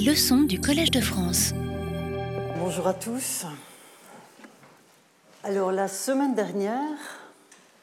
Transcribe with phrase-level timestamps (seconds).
[0.00, 1.52] Leçons du Collège de France.
[2.58, 3.44] Bonjour à tous.
[5.44, 6.96] Alors la semaine dernière,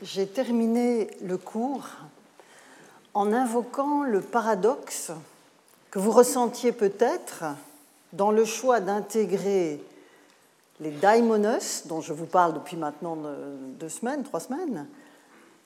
[0.02, 1.88] j'ai terminé le cours
[3.14, 5.12] en invoquant le paradoxe
[5.92, 7.44] que vous ressentiez peut-être
[8.14, 9.80] dans le choix d'intégrer
[10.80, 13.18] les daimonos, dont je vous parle depuis maintenant
[13.80, 14.88] deux semaines, trois semaines,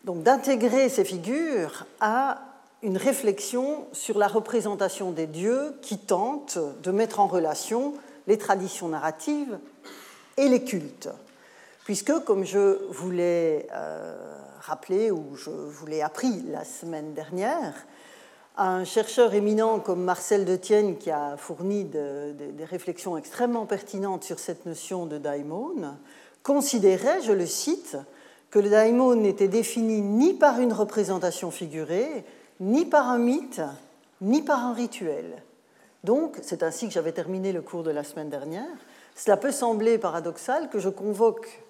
[0.04, 2.53] donc d'intégrer ces figures à
[2.84, 7.93] une réflexion sur la représentation des dieux qui tente de mettre en relation
[8.28, 9.57] les traditions narratives
[10.37, 11.10] et les cultes.
[11.86, 14.15] Puisque, comme je vous l'ai euh,
[14.60, 17.74] rappelé ou je vous l'ai appris la semaine dernière,
[18.57, 24.65] un chercheur éminent comme Marcel Detienne, qui a fourni des réflexions extrêmement pertinentes sur cette
[24.65, 25.74] notion de daimon,
[26.43, 27.97] considérait, je le cite,
[28.52, 32.23] que le daimon n'était défini ni par une représentation figurée,
[32.59, 33.62] ni par un mythe,
[34.22, 35.44] ni par un rituel.
[36.03, 38.67] Donc, c'est ainsi que j'avais terminé le cours de la semaine dernière.
[39.16, 41.61] Cela peut sembler paradoxal que je convoque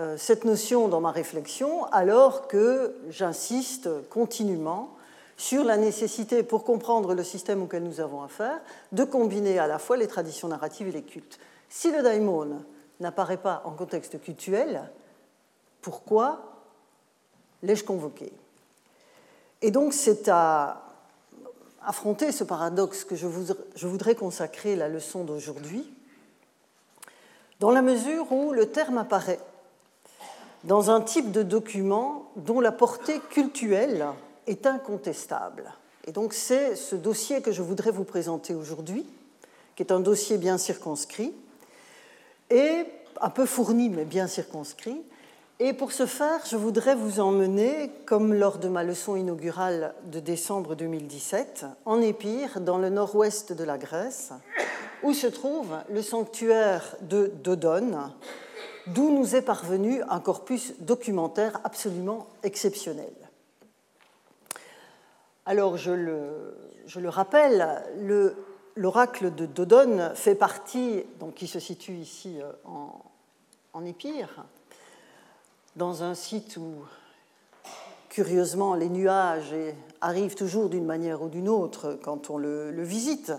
[0.00, 4.90] euh, cette notion dans ma réflexion alors que j'insiste continuellement
[5.36, 8.58] sur la nécessité, pour comprendre le système auquel nous avons affaire,
[8.92, 11.38] de combiner à la fois les traditions narratives et les cultes.
[11.68, 12.62] Si le daimon
[13.00, 14.90] n'apparaît pas en contexte cultuel,
[15.82, 16.40] pourquoi
[17.62, 18.32] l'ai-je convoqué?
[19.66, 20.80] Et donc c'est à
[21.84, 25.92] affronter ce paradoxe que je voudrais consacrer la leçon d'aujourd'hui,
[27.58, 29.40] dans la mesure où le terme apparaît
[30.62, 34.06] dans un type de document dont la portée cultuelle
[34.46, 35.72] est incontestable.
[36.04, 39.04] Et donc c'est ce dossier que je voudrais vous présenter aujourd'hui,
[39.74, 41.34] qui est un dossier bien circonscrit,
[42.50, 42.84] et
[43.20, 45.02] un peu fourni mais bien circonscrit,
[45.58, 50.20] et pour ce faire, je voudrais vous emmener, comme lors de ma leçon inaugurale de
[50.20, 54.32] décembre 2017, en Épire, dans le nord-ouest de la Grèce,
[55.02, 58.12] où se trouve le sanctuaire de Dodone,
[58.88, 63.14] d'où nous est parvenu un corpus documentaire absolument exceptionnel.
[65.46, 67.82] Alors, je le, rappelle,
[68.74, 72.52] l'oracle de Dodone fait partie, donc qui se situe ici euh,
[73.72, 74.44] en Épire,
[75.76, 76.72] dans un site où,
[78.08, 79.54] curieusement, les nuages
[80.00, 83.32] arrivent toujours d'une manière ou d'une autre quand on le, visite.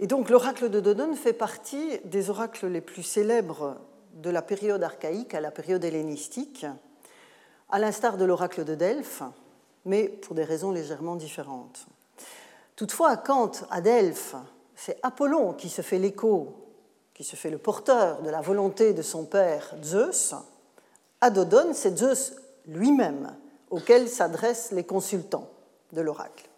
[0.00, 3.76] Et donc l'oracle de Dodone fait partie des oracles les plus célèbres
[4.14, 6.66] de la période archaïque à la période hellénistique,
[7.68, 9.22] à l'instar de l'oracle de Delphes,
[9.84, 11.86] mais pour des raisons légèrement différentes.
[12.74, 14.34] Toutefois, quand à Delphes,
[14.74, 16.54] c'est Apollon qui se fait l'écho,
[17.14, 20.34] qui se fait le porteur de la volonté de son père Zeus,
[21.20, 22.34] à Dodone, c'est Zeus
[22.66, 23.36] lui-même
[23.70, 25.48] auquel s'adressent les consultants
[25.92, 26.48] de l'oracle.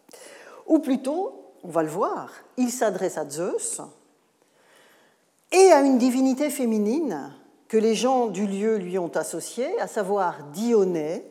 [0.66, 3.80] Ou plutôt, on va le voir, il s'adresse à Zeus
[5.52, 7.32] et à une divinité féminine
[7.68, 11.24] que les gens du lieu lui ont associée, à savoir Dionée,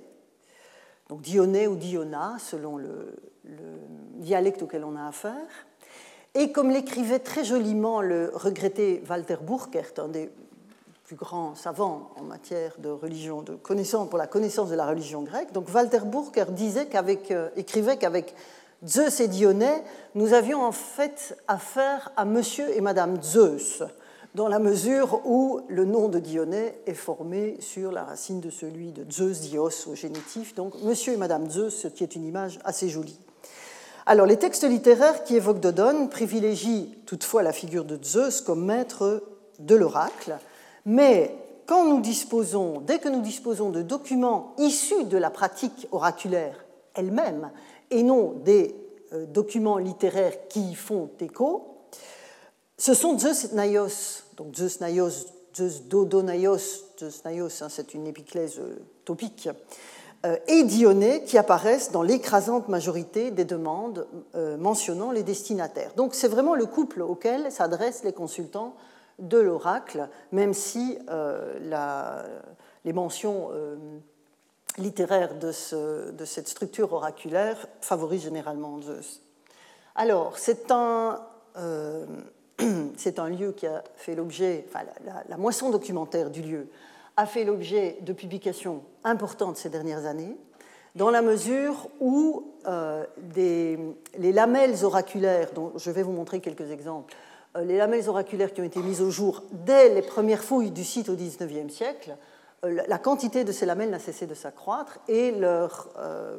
[1.10, 3.80] donc Dionée ou Diona, selon le, le
[4.16, 5.66] dialecte auquel on a affaire.
[6.34, 10.30] Et comme l'écrivait très joliment le regretté Walter Burkert, un des
[11.16, 15.52] grand savant en matière de religion, de connaissance, pour la connaissance de la religion grecque.
[15.54, 18.36] Donc Walter Burker disait qu'avec, euh, écrivait qu'avec
[18.86, 19.84] Zeus et Dionée,
[20.16, 23.84] nous avions en fait affaire à monsieur et madame Zeus,
[24.34, 28.92] dans la mesure où le nom de Dionée est formé sur la racine de celui
[28.92, 32.60] de Zeus, Dios au génitif, donc monsieur et madame Zeus, ce qui est une image
[32.64, 33.20] assez jolie.
[34.08, 39.22] Alors, les textes littéraires qui évoquent Dodone privilégient toutefois la figure de Zeus comme maître
[39.60, 40.38] de l'oracle,
[40.86, 46.66] mais quand nous disposons, dès que nous disposons de documents issus de la pratique oraculaire
[46.96, 47.52] elle-même,
[47.90, 48.76] et non des
[49.14, 51.78] euh, documents littéraires qui y font écho,
[52.78, 58.60] ce sont Zeus Naios, donc Zeus Naios, Zeus Dodonaios, Zeus Naios, hein, c'est une épiclèse
[58.60, 59.50] euh, topique,
[60.26, 64.08] euh, et Dionée qui apparaissent dans l'écrasante majorité des demandes
[64.60, 65.94] mentionnant les destinataires.
[65.96, 68.76] Donc c'est vraiment le couple auquel s'adressent les consultants
[69.22, 72.18] de l'oracle, même si euh,
[72.84, 73.76] les mentions euh,
[74.78, 79.22] littéraires de, cette structure oraculaire favorisent généralement Zeus.
[79.96, 81.22] Alors, c'est un,
[81.58, 82.06] euh,
[82.60, 84.86] lieu qui a fait l'objet, enfin,
[85.30, 86.68] la, moisson documentaire du lieu
[87.16, 90.36] a fait l'objet de publications importantes ces dernières années,
[90.96, 92.48] dans la mesure où
[93.36, 97.16] les lamelles oraculaires, dont je vais vous montrer quelques exemples,
[97.60, 101.10] les lamelles oraculaires qui ont été mises au jour dès les premières fouilles du site
[101.10, 102.16] au XIXe siècle,
[102.64, 106.38] euh, la quantité de ces lamelles n'a cessé de s'accroître et leur, euh,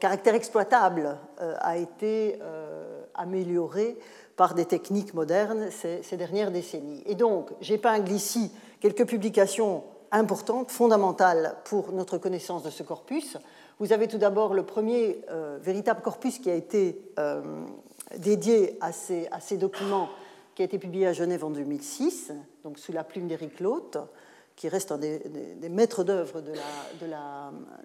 [0.00, 2.38] caractère exploitable a été
[3.14, 3.96] amélioré
[4.36, 7.02] par des techniques modernes ces, dernières décennies.
[7.06, 13.38] Et donc, j'épingle ici quelques publications importante, fondamentale pour notre connaissance de ce corpus.
[13.78, 17.42] Vous avez tout d'abord le premier euh, véritable corpus qui a été euh,
[18.18, 20.08] dédié à ces, documents,
[20.54, 22.32] qui a été publié à Genève en 2006,
[22.64, 23.98] donc sous la plume d'Éric Loth,
[24.54, 25.20] qui reste un des,
[25.70, 26.42] maîtres d'œuvre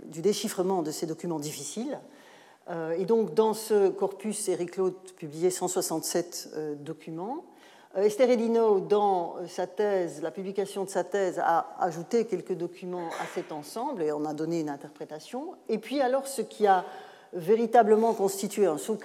[0.05, 1.99] du déchiffrement de ces documents difficiles.
[2.69, 7.43] Euh, et donc, dans ce corpus, Éric Loth publiait 167 documents.
[7.97, 12.53] Euh, Esther Edino, dans euh, sa thèse, la publication de sa thèse, a ajouté quelques
[12.53, 15.55] documents à cet ensemble et on a donné une interprétation.
[15.67, 16.85] Et puis alors, ce qui a
[17.33, 18.95] véritablement constitué un saut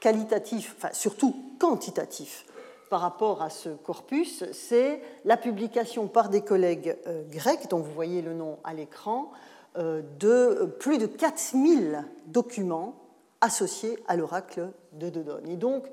[0.00, 2.46] qualitatif, enfin surtout quantitatif,
[2.90, 7.92] par rapport à ce corpus, c'est la publication par des collègues euh, grecs, dont vous
[7.92, 9.30] voyez le nom à l'écran,
[9.78, 12.94] de plus de 4000 documents
[13.42, 15.40] associés à l'oracle de Dodon.
[15.46, 15.84] Et donc,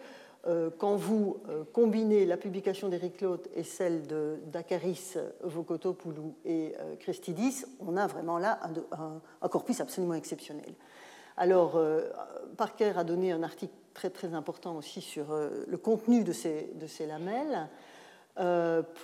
[0.45, 6.75] euh, quand vous euh, combinez la publication d'Éric Loth et celle de d'Akaris Vokotopoulou et
[6.79, 8.59] euh, Christidis, on a vraiment là
[9.41, 10.73] un, corpus absolument exceptionnel.
[11.37, 11.81] Alors,
[12.57, 15.25] Parker a donné un article très très important aussi sur
[15.67, 17.69] le contenu de ces, de ces lamelles.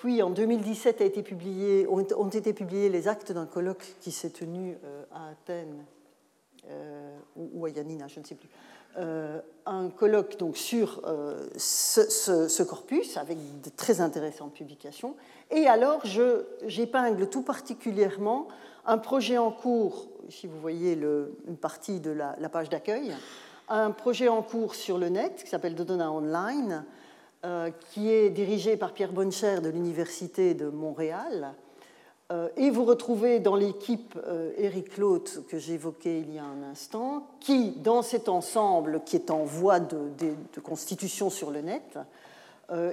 [0.01, 4.31] puis en 2017 a été publié, ont, été publiés les actes d'un colloque qui s'est
[4.31, 4.77] tenu
[5.11, 5.85] à Athènes
[7.35, 8.49] ou, à Yanina, je ne sais plus,
[8.97, 15.15] euh, un colloque donc, sur euh, ce, corpus avec de très intéressantes publications.
[15.51, 16.01] Et alors,
[16.65, 18.47] j'épingle tout particulièrement
[18.87, 23.13] un projet en cours, ici vous voyez le, une partie de la page d'accueil,
[23.69, 26.83] un projet en cours sur le net qui s'appelle Dodona Online,
[27.45, 31.53] euh, qui est dirigé par Pierre Boncher de l'Université de Montréal
[32.31, 34.17] euh, et vous retrouvez dans l'équipe
[34.57, 39.15] Eric euh, Loth que j'évoquais il y a un instant, qui, dans cet ensemble qui
[39.15, 41.97] est en voie de, constitution sur le net,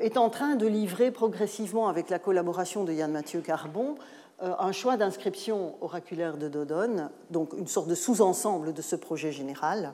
[0.01, 3.97] est en train de livrer progressivement, avec la collaboration de Yann-Mathieu Carbon,
[4.41, 9.93] un choix d'inscription oraculaire de Dodon, donc une sorte de sous-ensemble de ce projet général.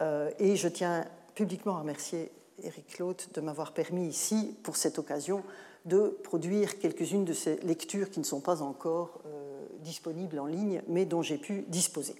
[0.00, 1.04] Et je tiens
[1.34, 2.30] publiquement à remercier
[2.62, 5.42] Eric Loth de m'avoir permis ici, pour cette occasion,
[5.84, 10.82] de produire quelques-unes de ces lectures qui ne sont pas encore euh, disponibles en ligne,
[10.88, 12.16] mais dont j'ai pu disposer.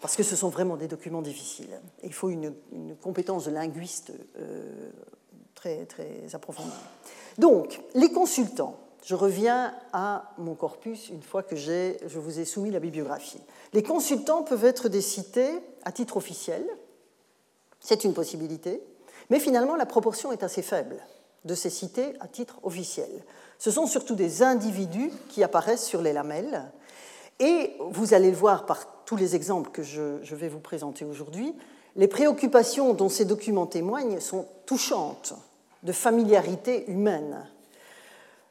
[0.00, 1.80] Parce que ce sont vraiment des documents difficiles.
[2.02, 2.54] Il faut une,
[3.00, 4.90] compétence de linguiste euh,
[5.54, 6.70] très, très approfondie.
[7.38, 12.70] Donc, les consultants, je reviens à mon corpus une fois que je vous ai soumis
[12.70, 13.40] la bibliographie.
[13.72, 16.64] Les consultants peuvent être des cités à titre officiel,
[17.82, 18.80] c'est une possibilité,
[19.28, 20.96] mais finalement la proportion est assez faible
[21.44, 23.10] de ces cités à titre officiel.
[23.58, 26.70] Ce sont surtout des individus qui apparaissent sur les lamelles,
[27.40, 31.54] et vous allez le voir par tous les exemples que je, vais vous présenter aujourd'hui,
[31.96, 35.34] les préoccupations dont ces documents témoignent sont touchantes,
[35.82, 37.44] de familiarité humaine.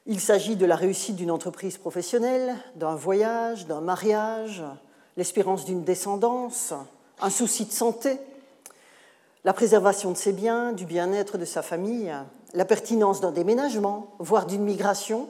[0.06, 4.62] Il s'agit de la réussite d'une entreprise professionnelle, d'un voyage, d'un mariage,
[5.16, 6.74] l'espérance d'une descendance,
[7.20, 8.18] un souci de santé,
[9.44, 12.12] la préservation de ses biens, du bien-être de sa famille,
[12.54, 15.28] la pertinence d'un déménagement, voire d'une migration.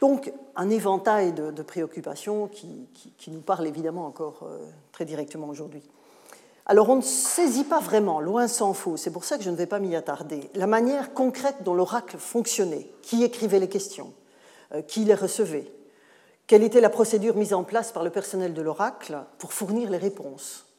[0.00, 2.88] Donc un éventail de, préoccupations qui,
[3.28, 4.58] nous parlent évidemment encore euh,
[4.92, 5.82] très directement aujourd'hui.
[6.66, 9.56] Alors on ne saisit pas vraiment, loin s'en faut, c'est pour ça que je ne
[9.56, 14.12] vais pas m'y attarder, la manière concrète dont l'oracle fonctionnait, qui écrivait les questions,
[14.74, 15.70] euh, qui les recevait,
[16.46, 19.98] quelle était la procédure mise en place par le personnel de l'oracle pour fournir les
[19.98, 20.69] réponses.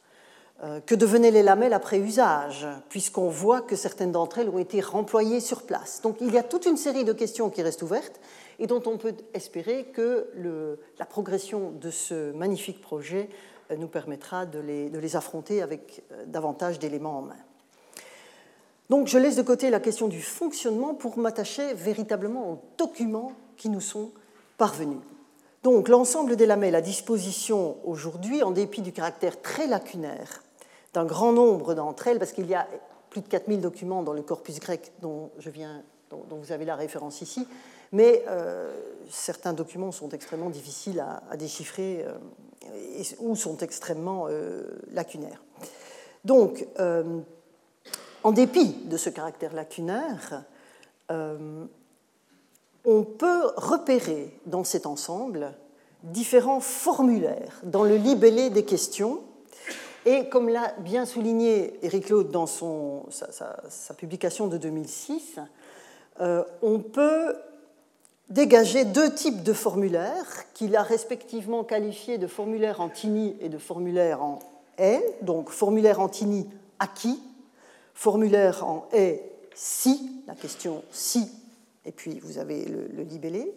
[0.63, 4.79] Euh, que devenaient les lamelles après usage, puisqu'on voit que certaines d'entre elles ont été
[4.79, 6.01] remployées sur place.
[6.03, 8.19] Donc il y a toute une série de questions qui restent ouvertes
[8.59, 10.29] et dont on peut espérer que
[10.99, 13.29] la progression de ce magnifique projet
[13.71, 17.41] euh, nous permettra de les, affronter avec euh, davantage d'éléments en main.
[18.91, 23.69] Donc je laisse de côté la question du fonctionnement pour m'attacher véritablement aux documents qui
[23.69, 24.11] nous sont
[24.59, 24.99] parvenus.
[25.63, 30.43] Donc l'ensemble des lamelles à disposition aujourd'hui, en dépit du caractère très lacunaire
[30.93, 32.67] d'un grand nombre d'entre elles, parce qu'il y a
[33.09, 36.75] plus de 4000 documents dans le corpus grec dont, je viens, dont, vous avez la
[36.75, 37.47] référence ici,
[37.91, 38.73] mais euh,
[39.09, 45.43] certains documents sont extrêmement difficiles à, déchiffrer euh, ou sont extrêmement euh, lacunaires.
[46.23, 46.67] Donc,
[48.23, 50.43] en dépit de ce caractère lacunaire,
[51.09, 55.53] on peut repérer dans cet ensemble
[56.03, 59.23] différents formulaires dans le libellé des questions
[60.05, 65.39] et comme l'a bien souligné Eric Claude dans sa, publication de 2006,
[66.19, 67.35] euh, on peut
[68.29, 73.57] dégager deux types de formulaires qu'il a respectivement qualifiés de formulaires en Tini et de
[73.57, 74.39] formulaires en
[74.77, 77.19] N, donc formulaire en Tini acquis,
[77.93, 81.29] formulaire en est si, la question si,
[81.85, 83.53] et puis vous avez le, libellé.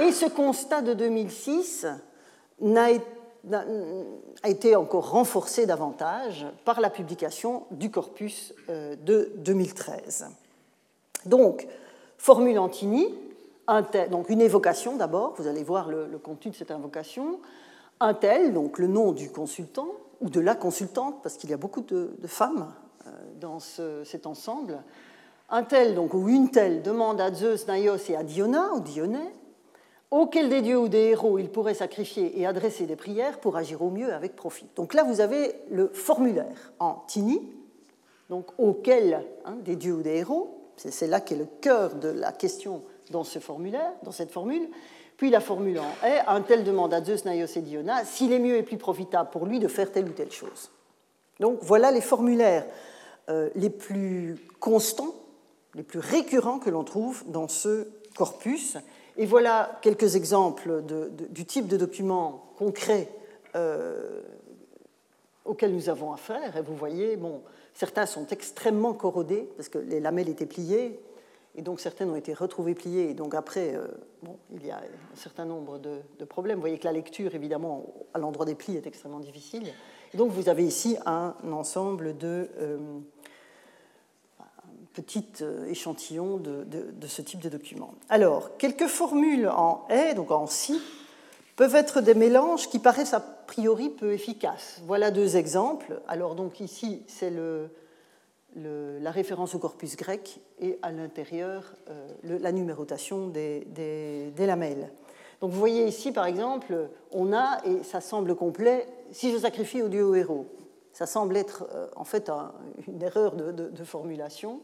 [0.00, 1.86] Et ce constat de 2006
[2.60, 2.92] n'a
[3.50, 10.26] a été encore renforcé davantage par la publication du corpus euh, de 2013.
[11.26, 11.66] Donc,
[12.18, 13.06] formule Antini,
[14.10, 17.40] donc une évocation d'abord, vous allez voir le, contenu de cette invocation,
[18.00, 19.88] un tel, donc le nom du consultant
[20.20, 22.72] ou de la consultante, parce qu'il y a beaucoup de, femmes
[23.06, 24.82] euh, dans cet ensemble,
[25.50, 29.32] un tel donc, ou une telle demande à Zeus, Naios et à Diona ou Dionée
[30.12, 33.82] auquel des dieux ou des héros il pourrait sacrifier et adresser des prières pour agir
[33.82, 34.66] au mieux avec profit.
[34.76, 37.40] Donc là, vous avez le formulaire en tini,
[38.28, 42.30] donc auquel hein, des dieux ou des héros, c'est là qu'est le cœur de la
[42.30, 44.68] question dans ce formulaire, dans cette formule.
[45.16, 48.38] Puis la formule en est, un tel demande à Zeus, Naios et Diona s'il est
[48.38, 50.70] mieux et plus profitable pour lui de faire telle ou telle chose.
[51.40, 52.66] Donc voilà les formulaires
[53.30, 55.14] euh, les plus constants,
[55.74, 58.76] les plus récurrents que l'on trouve dans ce corpus.
[59.16, 60.82] Et voilà quelques exemples
[61.30, 63.08] du type de documents concrets
[63.54, 64.22] euh,
[65.44, 66.56] auxquels nous avons affaire.
[66.56, 67.42] Et vous voyez, bon,
[67.74, 70.98] certains sont extrêmement corrodés parce que les lamelles étaient pliées,
[71.54, 73.10] et donc certaines ont été retrouvées pliées.
[73.10, 73.86] Et donc après, euh,
[74.22, 76.56] bon, il y a un certain nombre de, problèmes.
[76.56, 79.66] Vous voyez que la lecture, évidemment, à l'endroit des plis est extrêmement difficile.
[80.14, 82.48] Et donc vous avez ici un ensemble de...
[82.58, 82.78] Euh,
[84.92, 87.94] petit euh, échantillon de, ce type de document.
[88.08, 90.80] Alors, quelques formules en est, donc en si,
[91.56, 94.80] peuvent être des mélanges qui paraissent a priori peu efficaces.
[94.86, 96.00] Voilà deux exemples.
[96.08, 97.32] Alors, donc ici, c'est
[98.56, 104.90] la référence au corpus grec et à l'intérieur euh, la numérotation des, lamelles.
[105.40, 109.82] Donc vous voyez ici, par exemple, on a, et ça semble complet, si je sacrifie
[109.82, 110.46] au dieu au héros.
[110.92, 112.30] Ça semble être euh, en fait
[112.86, 114.60] une erreur de formulation.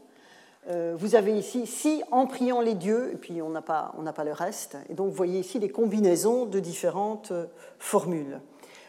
[0.68, 4.24] Euh, vous avez ici si en priant les dieux, et puis on n'a pas, pas,
[4.24, 4.76] le reste.
[4.90, 7.46] Et donc vous voyez ici des combinaisons de différentes euh,
[7.78, 8.40] formules.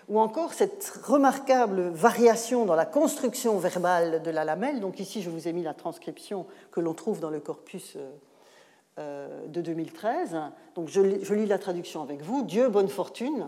[0.09, 4.81] Ou encore cette remarquable variation dans la construction verbale de la lamelle.
[4.81, 7.95] Donc ici je vous ai mis la transcription que l'on trouve dans le corpus
[8.97, 10.35] euh, de 2013.
[10.75, 12.43] Donc je, lis la traduction avec vous.
[12.43, 13.45] Dieu, bonne fortune.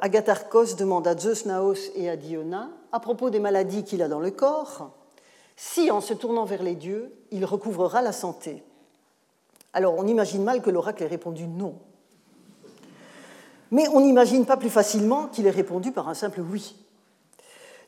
[0.00, 4.20] Agatharkos demande à Zeus, Naos et à Diona à propos des maladies qu'il a dans
[4.20, 4.92] le corps
[5.60, 8.62] si en se tournant vers les dieux, il recouvrera la santé.
[9.72, 11.74] Alors on imagine mal que l'oracle ait répondu non.
[13.72, 16.76] Mais on n'imagine pas plus facilement qu'il ait répondu par un simple oui.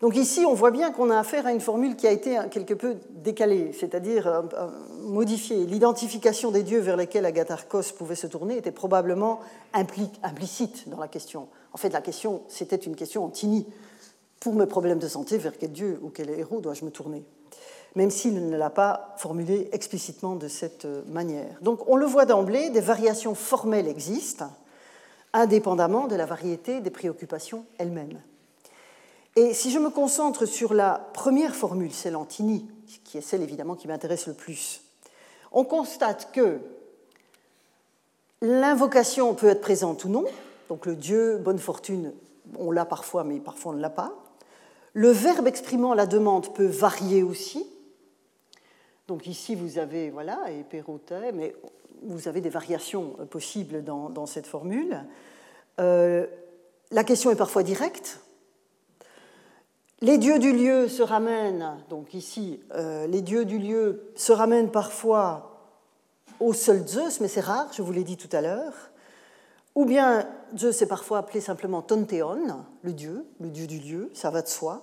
[0.00, 2.74] Donc ici, on voit bien qu'on a affaire à une formule qui a été quelque
[2.74, 4.68] peu décalée, c'est-à-dire euh, euh,
[5.02, 5.64] modifiée.
[5.64, 9.40] L'identification des dieux vers lesquels Agatharkos pouvait se tourner était probablement
[9.72, 11.46] implicite dans la question.
[11.72, 13.66] En fait, la question, c'était une question en tini.
[14.40, 17.22] Pour mes problèmes de santé, vers quel dieu ou quel héros dois-je me tourner?
[17.96, 21.56] Même s'il ne l'a pas formulé explicitement de cette manière.
[21.60, 24.50] Donc on le voit d'emblée, des variations formelles existent,
[25.32, 28.20] indépendamment de la variété des préoccupations elles-mêmes.
[29.36, 32.68] Et si je me concentre sur la première formule, celle Antini,
[33.04, 34.82] qui est celle évidemment qui m'intéresse le plus,
[35.52, 36.58] on constate que
[38.42, 40.24] l'invocation peut être présente ou non,
[40.68, 42.12] donc le Dieu, bonne fortune,
[42.58, 44.12] on l'a parfois, mais parfois on ne l'a pas.
[44.92, 47.64] Le verbe exprimant la demande peut varier aussi,
[49.10, 51.56] donc ici, vous avez, voilà, et Perrotet, mais
[52.04, 55.04] vous avez des variations euh, possibles dans, cette formule.
[55.80, 56.28] Euh,
[56.92, 58.20] la question est parfois directe.
[60.00, 64.70] Les dieux du lieu se ramènent, donc ici, euh, les dieux du lieu se ramènent
[64.70, 65.66] parfois
[66.38, 68.92] au seul Zeus, mais c'est rare, je vous l'ai dit tout à l'heure.
[69.74, 70.24] Ou bien
[70.56, 74.48] Zeus est parfois appelé simplement Tontéon, le dieu, le dieu du lieu, ça va de
[74.48, 74.82] soi.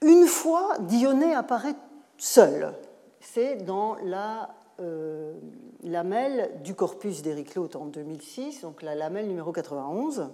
[0.00, 1.76] Une fois, Dionée apparaît
[2.16, 2.72] seul,
[3.20, 4.50] c'est dans la
[4.80, 5.34] euh,
[5.82, 10.30] lamelle du corpus d'Éric Loth en 2006, donc la lamelle numéro 91.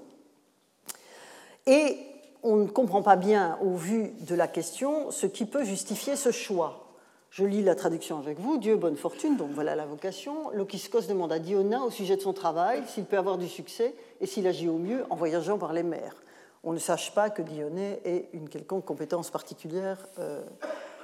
[1.67, 1.99] Et
[2.43, 6.31] on ne comprend pas bien, au vu de la question, ce qui peut justifier ce
[6.31, 6.87] choix.
[7.31, 8.57] Je lis la traduction avec vous.
[8.57, 10.51] Dieu, bonne fortune, donc voilà la vocation.
[10.53, 14.27] Lokiskos demande à Diona au sujet de son travail s'il peut avoir du succès et
[14.27, 16.15] s'il agit au mieux en voyageant par les mers.
[16.63, 20.43] On ne sache pas que Dionée ait une quelconque compétence particulière euh,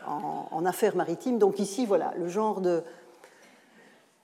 [0.07, 1.39] en, affaires maritimes.
[1.39, 2.83] Donc ici, voilà, le genre de,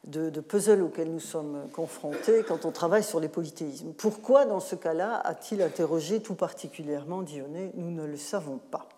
[0.04, 3.92] de, puzzle auquel nous sommes confrontés quand on travaille sur les polythéismes.
[3.92, 8.88] Pourquoi, dans ce cas-là, a-t-il interrogé tout particulièrement Dionée Nous ne le savons pas.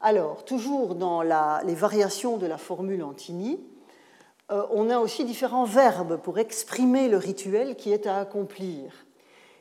[0.00, 3.58] Alors, toujours dans les variations de la formule Antini,
[4.50, 8.92] euh, on a aussi différents verbes pour exprimer le rituel qui est à accomplir.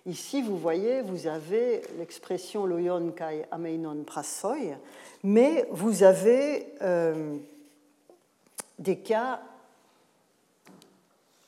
[0.08, 4.74] Ici, vous voyez, vous avez l'expression loyon kai ameinon prasoy,
[5.22, 7.36] mais vous avez euh,
[8.80, 9.42] des cas.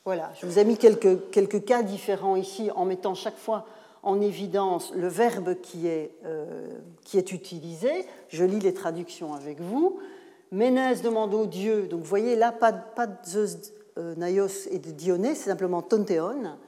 [0.04, 3.64] Voilà, je vous ai mis quelques, quelques cas différents ici en mettant chaque fois
[4.02, 6.68] en évidence le verbe qui est, euh,
[7.02, 8.04] qui est utilisé.
[8.28, 10.00] Je lis les traductions avec vous.
[10.52, 14.78] Ménès demande au Dieu, donc vous voyez là, pas, pas de Zeus, euh, Naios et
[14.78, 16.58] de Dionée, c'est simplement Tontéon.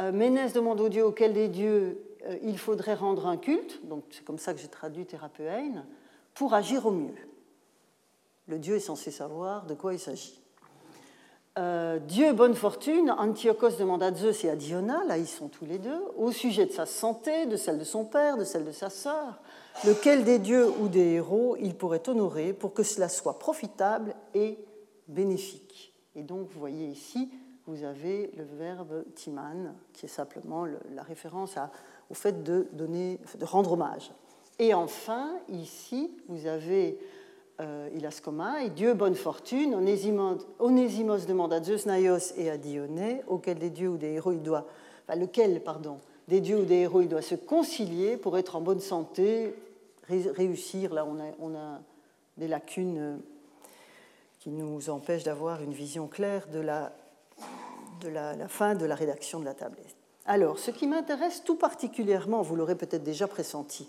[0.00, 4.04] Euh, Ménès demande au Dieu auquel des dieux euh, il faudrait rendre un culte, donc
[4.10, 5.84] c'est comme ça que j'ai traduit Thérapeuein,
[6.34, 7.14] pour agir au mieux.
[8.48, 10.40] Le Dieu est censé savoir de quoi il s'agit.
[11.58, 15.66] Euh, Dieu bonne fortune, Antiochos demande à Zeus et à Diona, là ils sont tous
[15.66, 18.72] les deux, au sujet de sa santé, de celle de son père, de celle de
[18.72, 19.40] sa sœur,
[19.84, 24.58] lequel des dieux ou des héros il pourrait honorer pour que cela soit profitable et
[25.08, 25.92] bénéfique.
[26.14, 27.30] Et donc vous voyez ici,
[27.70, 31.54] vous avez le verbe timan, qui est simplement la référence
[32.10, 34.10] au fait de, donner, de rendre hommage.
[34.58, 36.98] Et enfin, ici, vous avez
[37.60, 43.58] euh, Ilascoma, et Dieu bonne fortune, Onésimos, demande à Zeus Naios et à Dionée, auquel
[43.58, 44.66] des dieux ou des héros il doit,
[45.14, 48.80] lequel, pardon, des dieux ou des héros il doit se concilier pour être en bonne
[48.80, 49.54] santé,
[50.08, 50.92] réussir.
[50.92, 51.80] Là, on a, on a
[52.36, 53.16] des lacunes euh,
[54.40, 56.92] qui nous empêchent d'avoir une vision claire de, la,
[58.00, 59.96] de la, fin de la rédaction de la tablette.
[60.26, 63.88] Alors, ce qui m'intéresse tout particulièrement, vous l'aurez peut-être déjà pressenti,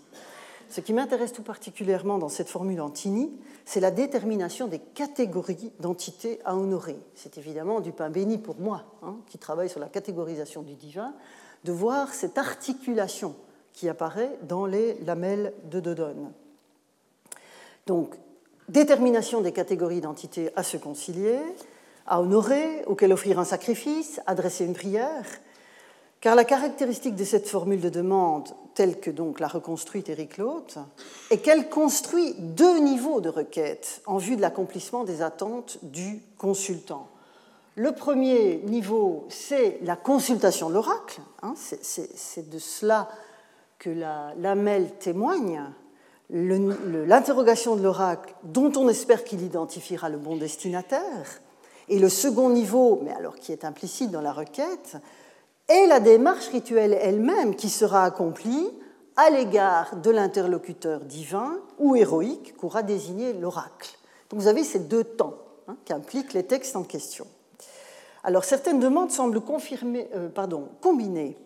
[0.72, 3.30] ce qui m'intéresse tout particulièrement dans cette formule Antini,
[3.66, 6.96] c'est la détermination des catégories d'entités à honorer.
[7.14, 11.12] C'est évidemment du pain béni pour moi, hein, qui travaille sur la catégorisation du divin,
[11.64, 13.34] de voir cette articulation
[13.74, 16.32] qui apparaît dans les lamelles de Dodone.
[17.86, 18.14] Donc,
[18.68, 21.38] détermination des catégories d'entités à se concilier,
[22.06, 25.24] à honorer, auxquelles offrir un sacrifice, adresser une prière,
[26.22, 30.78] car la caractéristique de cette formule de demande, telle que donc l'a reconstruite Éric Lotte,
[31.30, 37.08] est qu'elle construit deux niveaux de requête en vue de l'accomplissement des attentes du consultant.
[37.74, 41.20] Le premier niveau, c'est la consultation de l'oracle.
[41.42, 43.08] Hein, c'est de cela
[43.80, 45.60] que la lamelle témoigne.
[46.30, 51.41] L'interrogation de l'oracle, dont on espère qu'il identifiera le bon destinataire.
[51.88, 54.96] Et le second niveau, mais alors qui est implicite dans la requête,
[55.68, 58.68] et la démarche rituelle elle-même qui sera accomplie
[59.16, 63.98] à l'égard de l'interlocuteur divin ou héroïque qu'aura désigné l'oracle.
[64.30, 65.36] Donc vous avez ces deux temps
[65.68, 67.26] hein, qu'impliquent les textes en question.
[68.24, 71.36] Alors certaines demandes semblent confirmer, euh, pardon, combiner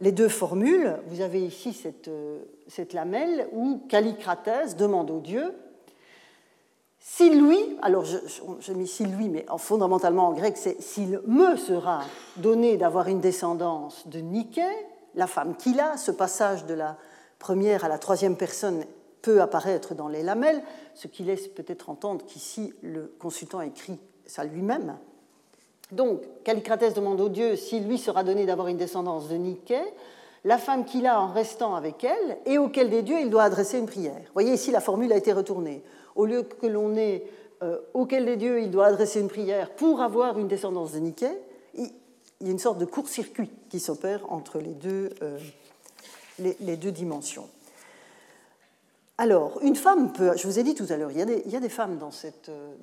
[0.00, 0.98] les deux formules.
[1.08, 5.54] Vous avez ici cette, euh, cette lamelle où Callicratès demande au dieu
[7.08, 12.00] s'il lui, alors je, mis s'il lui, mais fondamentalement en grec, c'est s'il me sera
[12.36, 14.60] donné d'avoir une descendance de Nike,
[15.14, 16.96] la femme qu'il a, ce passage de la
[17.38, 18.84] première à la troisième personne
[19.22, 20.60] peut apparaître dans les lamelles,
[20.94, 24.98] ce qui laisse peut-être entendre qu'ici le consultant écrit ça lui-même.
[25.92, 29.74] Donc, Callicratès demande au dieu s'il lui sera donné d'avoir une descendance de Nike,
[30.44, 33.78] la femme qu'il a en restant avec elle, et auquel des dieux il doit adresser
[33.78, 34.18] une prière.
[34.18, 35.84] Vous voyez ici, la formule a été retournée
[36.16, 37.24] au lieu que l'on ait
[37.62, 41.30] euh, auquel des dieux il doit adresser une prière pour avoir une descendance de Niké,
[41.74, 41.90] il,
[42.42, 45.38] y a une sorte de court-circuit qui s'opère entre les deux, euh,
[46.38, 47.48] les, deux, dimensions.
[49.16, 51.60] Alors, une femme peut, je vous ai dit tout à l'heure, il, il, y a
[51.60, 52.74] des femmes dans, cette, euh,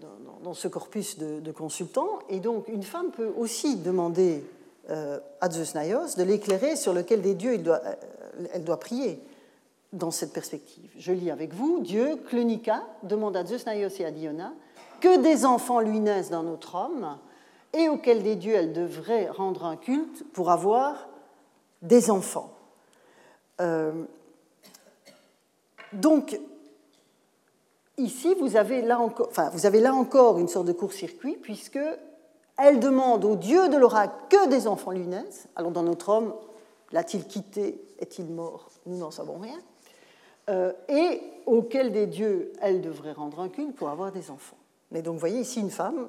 [0.43, 4.43] dans, ce corpus de, consultants, et donc une femme peut aussi demander
[5.39, 7.57] à Zeus Naios de l'éclairer sur lequel des dieux
[8.53, 9.17] elle doit prier
[9.93, 10.91] dans cette perspective.
[10.97, 14.53] Je lis avec vous, Dieu, Clonica, demande à Zeus, Naios et à Diona
[14.99, 17.17] que des enfants lui naissent dans notre homme
[17.73, 21.09] et auxquels des dieux elle devrait rendre un culte pour avoir
[21.81, 22.51] des enfants.
[23.61, 24.05] Euh,
[25.91, 26.39] donc,
[27.97, 31.79] ici, vous avez, là encore, enfin, vous avez là encore une sorte de court-circuit, puisque
[32.57, 35.47] elle demande au dieu de l'oracle que des enfants lui naissent.
[35.55, 36.33] Alors, dans notre homme,
[36.91, 37.83] l'a-t-il quitté?
[37.99, 38.69] Est-il mort?
[38.85, 39.59] Nous n'en savons rien.
[40.49, 44.57] Euh, et auquel des dieux elle devrait rendre un culte pour avoir des enfants.
[44.91, 46.07] Mais donc vous voyez ici une femme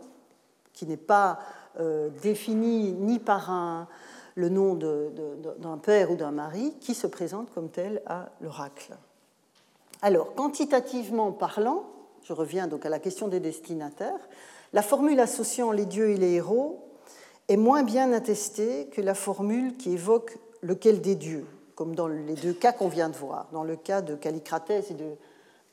[0.73, 1.39] qui n'est pas
[1.79, 3.89] euh, définie ni par
[4.35, 8.97] le nom d'un père ou d'un mari, qui se présente comme telle à l'oracle.
[10.03, 11.85] Alors, quantitativement parlant,
[12.25, 14.29] je reviens donc à la question des destinataires,
[14.73, 16.85] la formule associant les dieux et les héros
[17.49, 22.35] est moins bien attestée que la formule qui évoque lequel des dieux comme dans les
[22.35, 23.49] deux cas qu'on vient de voir.
[23.53, 25.13] Dans le cas de Callicratès et de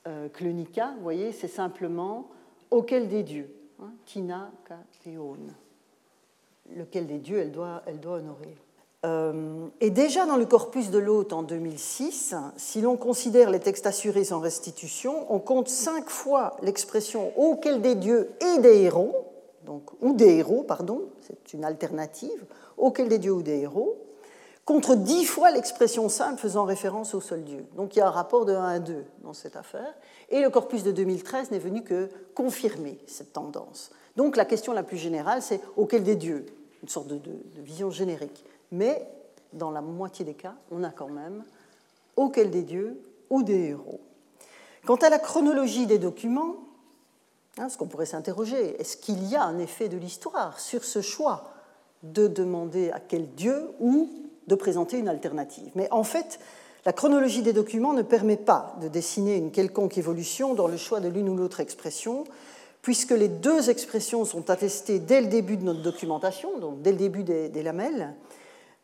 [0.07, 2.29] euh, Clonica, vous voyez, c'est simplement
[2.69, 4.51] auquel des dieux, hein, Tina
[6.75, 8.55] Lequel des dieux elle doit, elle doit honorer.
[9.03, 13.87] Euh, et déjà dans le corpus de l'hôte en 2006, si l'on considère les textes
[13.87, 19.31] assurés sans restitution, on compte cinq fois l'expression auquel des dieux et des héros,
[19.65, 22.45] donc, ou des héros, pardon, c'est une alternative,
[22.77, 23.97] auquel des dieux ou des héros,
[24.65, 27.65] contre dix fois l'expression simple faisant référence au seul Dieu.
[27.75, 29.93] Donc il y a un rapport de 1 à 2 dans cette affaire,
[30.29, 33.91] et le corpus de 2013 n'est venu que confirmer cette tendance.
[34.15, 36.45] Donc la question la plus générale, c'est auquel des dieux,
[36.83, 37.21] une sorte de
[37.57, 39.07] vision générique mais
[39.53, 41.43] dans la moitié des cas, on a quand même
[42.15, 43.99] auquel des dieux ou des héros.
[44.85, 46.55] Quant à la chronologie des documents,
[47.57, 51.01] hein, ce qu'on pourrait s'interroger, est-ce qu'il y a un effet de l'histoire sur ce
[51.01, 51.51] choix
[52.03, 54.09] de demander à quel dieu ou
[54.47, 56.39] de présenter une alternative Mais en fait,
[56.85, 60.99] la chronologie des documents ne permet pas de dessiner une quelconque évolution dans le choix
[60.99, 62.23] de l'une ou l'autre expression,
[62.81, 66.97] puisque les deux expressions sont attestées dès le début de notre documentation, donc dès le
[66.97, 68.15] début des lamelles,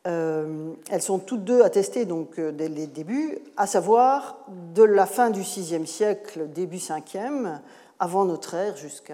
[0.08, 4.40] euh, elles sont toutes deux attestées donc, euh, dès les débuts, à savoir
[4.74, 7.60] de la fin du VIe siècle, début 5e,
[8.00, 9.14] avant notre ère, jusqu'au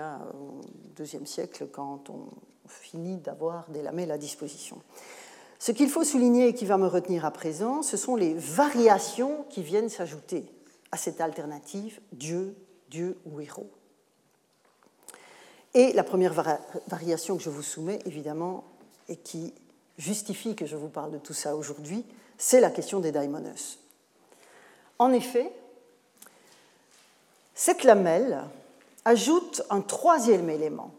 [1.00, 2.28] IIe siècle, quand on
[2.68, 4.78] finit d'avoir des lamelles à disposition.
[5.64, 9.46] Ce qu'il faut souligner et qui va me retenir à présent, ce sont les variations
[9.50, 10.44] qui viennent s'ajouter
[10.92, 12.54] à cette alternative Dieu,
[12.90, 13.72] Dieu ou héros.
[15.74, 16.34] Et la première
[16.88, 18.66] variation que je vous soumets, évidemment,
[19.08, 19.54] et qui
[19.98, 22.04] justifie que je vous parle de tout ça aujourd'hui,
[22.38, 23.80] c'est la question des daimonos.
[25.00, 25.50] En effet,
[27.56, 28.44] cette lamelle
[29.06, 30.92] ajoute un troisième élément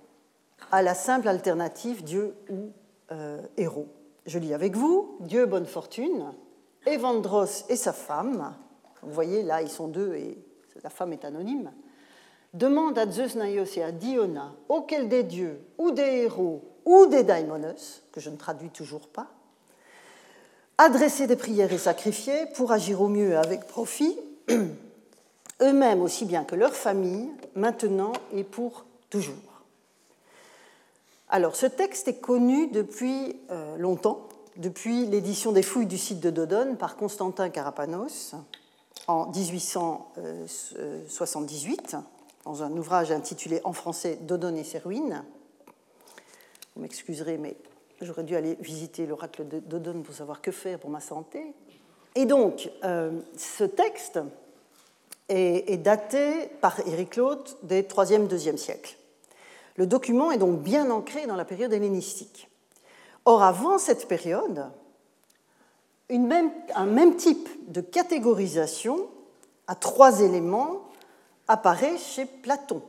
[0.72, 2.70] à la simple alternative Dieu ou
[3.12, 3.88] euh, héros.
[4.26, 6.32] Je lis avec vous Dieu bonne fortune,
[6.86, 8.54] Evandros et sa femme,
[9.02, 10.38] vous voyez là ils sont deux et
[10.82, 11.72] la femme est anonyme,
[12.52, 17.22] demandent à Zeus Naios et à Diona auquel des dieux ou des héros ou des
[17.22, 19.28] daimonos, que je ne traduis toujours pas,
[20.78, 24.18] adresser des prières et sacrifier pour agir au mieux avec profit,
[25.62, 29.53] eux-mêmes aussi bien que leur famille, maintenant et pour toujours.
[31.34, 36.30] Alors, ce texte est connu depuis euh, longtemps, depuis l'édition des fouilles du site de
[36.30, 38.36] Dodone par Constantin Carapanos
[39.08, 41.96] en 1878,
[42.44, 45.24] dans un ouvrage intitulé en français Dodone et ses ruines.
[46.76, 47.56] Vous m'excuserez, mais
[48.00, 51.52] j'aurais dû aller visiter l'oracle d'Odon pour savoir que faire pour ma santé.
[52.14, 54.20] Et donc, euh, ce texte
[55.28, 58.94] est, daté par Éric Claude des 3e, 2e siècles.
[59.76, 62.48] Le document est donc bien ancré dans la période hellénistique.
[63.24, 64.66] Or, avant cette période,
[66.10, 69.08] un même type de catégorisation
[69.66, 70.82] à trois éléments
[71.48, 72.82] apparaît chez Platon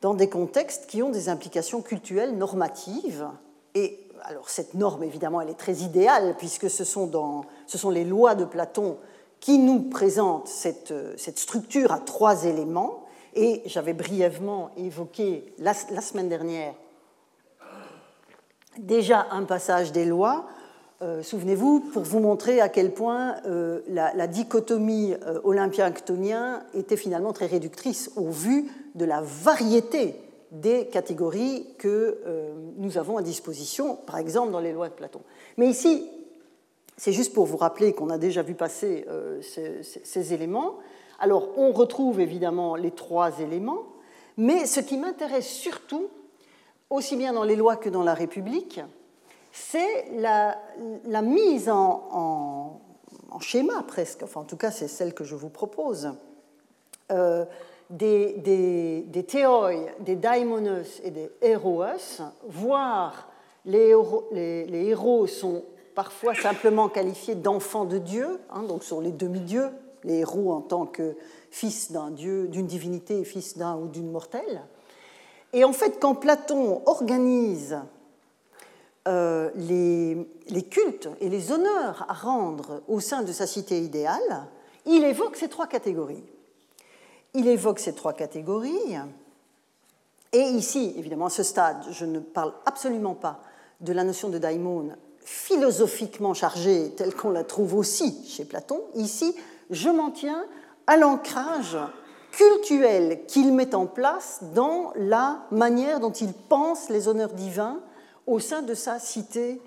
[0.00, 3.26] dans des contextes qui ont des implications culturelles normatives.
[3.74, 8.44] Et alors cette norme, évidemment, elle est très idéale, puisque ce sont, les lois de
[8.44, 8.98] Platon
[9.40, 13.03] qui nous présentent cette structure à trois éléments.
[13.34, 16.74] Et j'avais brièvement évoqué la, semaine dernière
[18.78, 20.46] déjà un passage des lois.
[21.02, 27.32] Euh, souvenez-vous, pour vous montrer à quel point euh, la, dichotomie euh, olympien-actonien était finalement
[27.32, 30.16] très réductrice au vu de la variété
[30.52, 35.20] des catégories que euh, nous avons à disposition, par exemple dans les lois de Platon.
[35.56, 36.08] Mais ici,
[36.96, 39.04] c'est juste pour vous rappeler qu'on a déjà vu passer
[39.42, 40.76] ces, éléments.
[41.18, 43.82] Alors, on retrouve évidemment les trois éléments,
[44.36, 46.08] mais ce qui m'intéresse surtout,
[46.90, 48.80] aussi bien dans les lois que dans la République,
[49.52, 50.58] c'est la,
[51.22, 52.80] mise en,
[53.40, 56.12] schéma presque, enfin en tout cas c'est celle que je vous propose,
[57.10, 57.44] euh,
[57.90, 58.32] des,
[59.06, 63.28] des, théoi, des daimonos et des héroes, voire
[63.64, 63.94] les,
[64.32, 65.62] les, héros sont
[65.94, 69.70] parfois simplement qualifiés d'enfants de Dieu, hein, donc sont les demi-dieux,
[70.04, 71.16] les héros en tant que
[71.50, 74.62] fils d'un dieu, d'une divinité fils d'un ou d'une mortelle.
[75.52, 77.78] Et en fait, quand Platon organise
[79.06, 84.46] euh, les, les, cultes et les honneurs à rendre au sein de sa cité idéale,
[84.86, 86.24] il évoque ces trois catégories
[87.34, 88.96] il évoque ces trois catégories.
[90.32, 93.40] Et ici, évidemment, à ce stade, je ne parle absolument pas
[93.80, 94.90] de la notion de daimon
[95.20, 98.80] philosophiquement chargée telle qu'on la trouve aussi chez Platon.
[98.94, 99.34] Ici,
[99.70, 100.44] je m'en tiens
[100.86, 101.78] à l'ancrage
[102.32, 107.80] cultuel qu'il met en place dans la manière dont il pense les honneurs divins
[108.26, 109.60] au sein de sa cité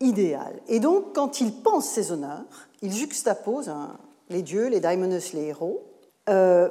[0.00, 0.60] idéale.
[0.68, 3.96] Et donc, quand il pense ces honneurs, il juxtapose hein,
[4.30, 5.82] les dieux, les daimonos, les héros,
[6.28, 6.68] euh,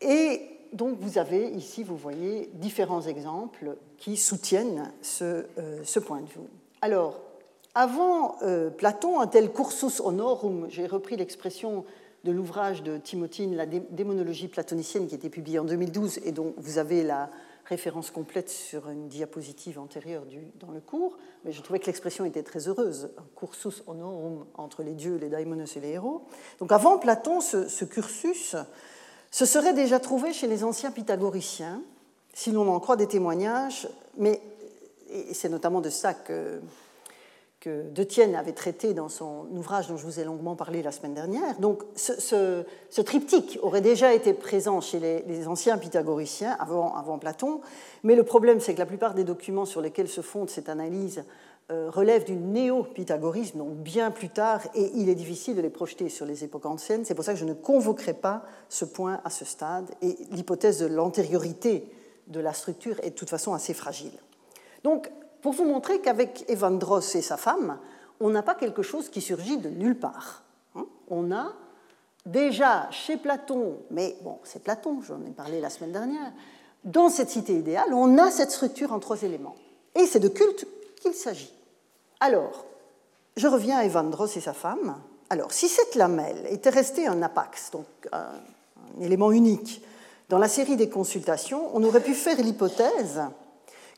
[0.00, 6.26] et donc vous avez ici, vous voyez, différents exemples qui soutiennent ce, euh, point de
[6.26, 6.40] vue.
[6.82, 7.18] Alors,
[7.78, 11.84] avant euh, Platon, un tel cursus honorum, j'ai repris l'expression
[12.24, 16.54] de l'ouvrage de Timothine, la démonologie platonicienne, qui a été publié en 2012 et dont
[16.56, 17.30] vous avez la
[17.66, 20.24] référence complète sur une diapositive antérieure
[20.58, 24.82] dans le cours, mais je trouvais que l'expression était très heureuse, un cursus honorum entre
[24.82, 26.22] les dieux, les daimonos et les héros.
[26.58, 28.56] Donc avant Platon, ce, ce cursus
[29.30, 31.80] se serait déjà trouvé chez les anciens pythagoriciens,
[32.34, 34.42] si l'on en croit des témoignages, mais
[35.32, 36.60] c'est notamment de ça que
[37.60, 40.92] que De Tienne avait traité dans son ouvrage dont je vous ai longuement parlé la
[40.92, 41.58] semaine dernière.
[41.58, 42.64] Donc ce,
[43.02, 47.60] triptyque aurait déjà été présent chez les, anciens pythagoriciens avant, Platon,
[48.04, 51.24] mais le problème c'est que la plupart des documents sur lesquels se fonde cette analyse
[51.70, 56.08] euh, relèvent du néo-pythagorisme, donc bien plus tard, et il est difficile de les projeter
[56.08, 57.04] sur les époques anciennes.
[57.04, 60.78] C'est pour ça que je ne convoquerai pas ce point à ce stade, et l'hypothèse
[60.78, 61.90] de l'antériorité
[62.28, 64.12] de la structure est de toute façon assez fragile.
[64.82, 65.10] Donc
[65.42, 67.78] pour vous montrer qu'avec Evandros et sa femme,
[68.20, 70.42] on n'a pas quelque chose qui surgit de nulle part.
[70.74, 70.86] Hein.
[71.08, 71.52] On a
[72.26, 76.32] déjà chez Platon, mais bon, c'est Platon, j'en ai parlé la semaine dernière,
[76.84, 79.56] dans cette cité idéale, on a cette structure en trois éléments.
[79.94, 80.66] Et c'est de culte
[81.00, 81.52] qu'il s'agit.
[82.20, 82.64] Alors,
[83.36, 84.96] je reviens à Evandros et sa femme.
[85.30, 88.30] Alors, si cette lamelle était restée un apax, donc un,
[88.98, 89.82] un élément unique,
[90.28, 93.22] dans la série des consultations, on aurait pu faire l'hypothèse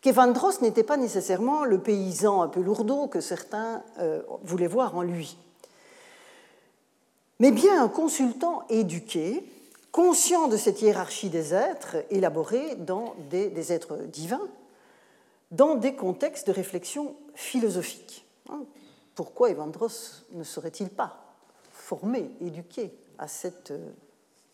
[0.01, 5.03] qu'Evandros n'était pas nécessairement le paysan un peu lourdeau que certains euh, voulaient voir en
[5.03, 5.37] lui,
[7.41, 9.43] mais bien un consultant éduqué,
[9.93, 14.47] conscient de cette hiérarchie des êtres élaborés dans des, êtres divins,
[15.51, 18.27] dans des contextes de réflexion philosophique.
[18.51, 18.65] Hein,
[19.15, 21.35] pourquoi Evandros ne serait-il pas
[21.73, 23.91] formé, éduqué à cette euh,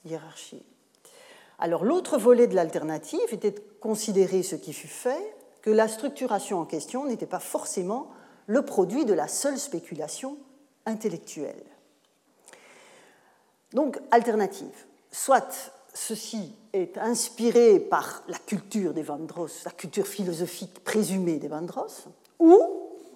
[0.04, 0.64] hiérarchie?
[1.58, 5.35] Alors l'autre volet de l'alternative était de considérer ce qui fut fait
[5.66, 8.12] que la structuration en question n'était pas forcément
[8.46, 10.38] le produit de la seule spéculation
[10.86, 11.64] intellectuelle.
[13.72, 14.86] Donc, alternative.
[15.10, 22.06] Soit ceci est inspiré par la culture des Vandros, la culture philosophique présumée des Vandros,
[22.38, 22.56] ou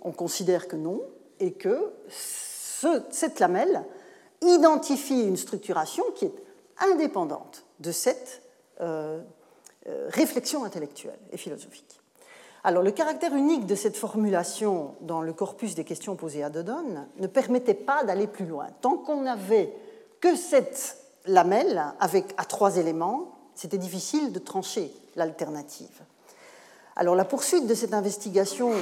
[0.03, 1.03] on considère que non,
[1.39, 3.85] et que cette lamelle
[4.43, 6.35] identifie une structuration qui est
[6.79, 8.43] indépendante de cette
[8.81, 9.21] euh,
[9.87, 12.00] euh, réflexion intellectuelle et philosophique.
[12.63, 17.07] Alors, le caractère unique de cette formulation dans le corpus des questions posées à Dodon
[17.19, 18.67] ne permettait pas d'aller plus loin.
[18.83, 19.73] Tant qu'on n'avait
[20.21, 26.03] que cette lamelle avec à trois éléments, c'était difficile de trancher l'alternative.
[26.97, 28.73] Alors, la poursuite de cette investigation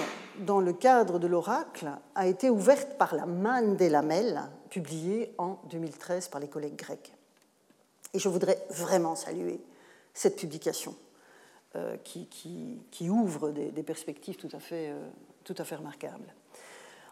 [0.41, 5.59] dans le cadre de l'oracle a été ouverte par la manne des lamelles, publiée en
[5.71, 7.15] 2013 par les collègues grecs.
[8.13, 9.61] Et je voudrais vraiment saluer
[10.15, 10.97] cette publication
[11.79, 15.09] euh, qui, ouvre des, perspectives tout à, fait, euh,
[15.45, 16.35] tout à fait remarquables.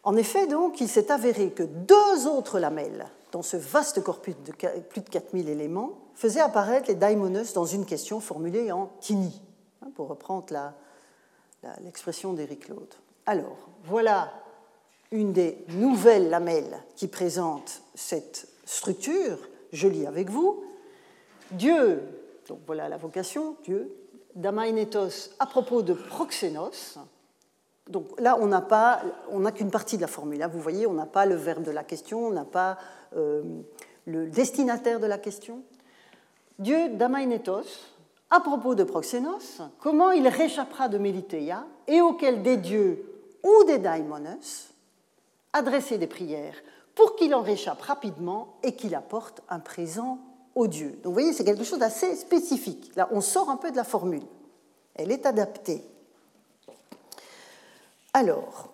[0.02, 4.52] En effet, donc, il s'est avéré que deux autres lamelles, dans ce vaste corpus de
[4.80, 9.40] plus de 4000 éléments, faisaient apparaître les daimonos dans une question formulée en tini,
[9.82, 10.46] hein, pour reprendre
[11.82, 12.94] l'expression d'Éric Claude.
[13.26, 14.32] Alors, voilà
[15.12, 19.38] une des nouvelles lamelles qui présente cette structure.
[19.72, 20.64] Je lis avec vous.
[21.52, 22.02] Dieu,
[22.48, 23.92] donc voilà la vocation, Dieu,
[24.36, 26.98] d'Amainetos à propos de Proxénos.
[27.88, 30.38] Donc là, on n'a pas, on qu'une partie de la formule.
[30.38, 32.78] Là, vous voyez, on n'a pas le verbe de la question, on n'a pas
[33.16, 33.42] euh,
[34.06, 35.62] le destinataire de la question.
[36.58, 37.66] Dieu d'Amainetos,
[38.30, 43.04] à propos de Proxénos, comment il réchappera de Mélitéia et auquel des dieux
[43.42, 44.72] ou des daimonos
[45.52, 46.56] adresser des prières
[46.94, 50.18] pour qu'il en réchappe rapidement et qu'il apporte un présent
[50.56, 52.92] Donc vous voyez, c'est quelque chose d'assez spécifique.
[52.96, 54.22] Là, on sort un peu de la formule.
[54.94, 55.84] Elle est adaptée.
[58.14, 58.72] Alors,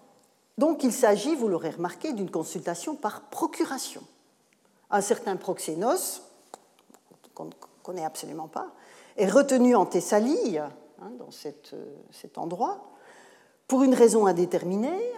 [0.56, 4.02] donc il s'agit, vous l'aurez remarqué, d'une consultation par procuration.
[4.90, 6.22] Un certain Proxénos,
[7.34, 7.50] qu'on ne
[7.82, 8.68] connaît absolument pas,
[9.16, 10.70] est retenu en Thessalie, hein,
[11.18, 12.92] dans euh, cet endroit,
[13.66, 15.12] pour une raison indéterminée,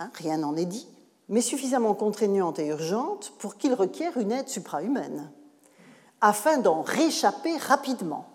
[0.00, 0.88] hein, rien n'en est dit,
[1.28, 5.30] mais suffisamment contraignante et urgente pour qu'il requiert une aide suprahumaine
[6.20, 8.26] afin d'en réchapper rapidement.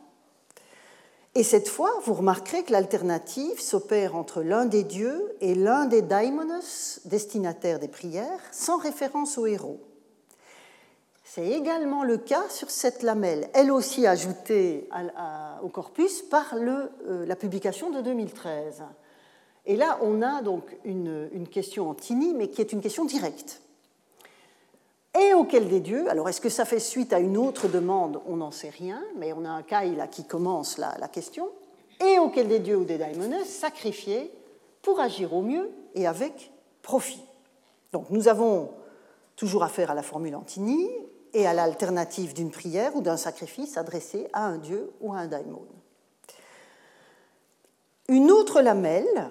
[1.38, 6.02] Et cette fois, vous remarquerez que l'alternative s'opère entre l'un des dieux et l'un des
[6.02, 9.82] daimonos, destinataires des prières, sans référence au héros.
[11.26, 14.88] C'est également le cas sur cette lamelle, elle aussi ajoutée
[15.62, 18.84] au corpus par euh, la publication de 2013.
[19.66, 21.96] Et là, on a donc une, une question en
[22.36, 23.62] mais qui est une question directe
[25.20, 28.22] et auquel des dieux, alors est-ce que ça fait suite à une autre demande?
[28.28, 31.50] On n'en sait rien, mais on a un cas là qui commence la, question,
[32.06, 34.32] et auquel des dieux ou des daimones sacrifiés
[34.82, 36.52] pour agir au mieux et avec
[36.82, 37.24] profit.
[37.94, 38.72] Donc nous avons
[39.36, 40.90] toujours affaire à la formule Antini
[41.34, 45.28] et à l'alternative d'une prière ou d'un sacrifice adressé à un dieu ou à un
[45.28, 45.66] daimon.
[48.08, 49.30] Une autre lamelle,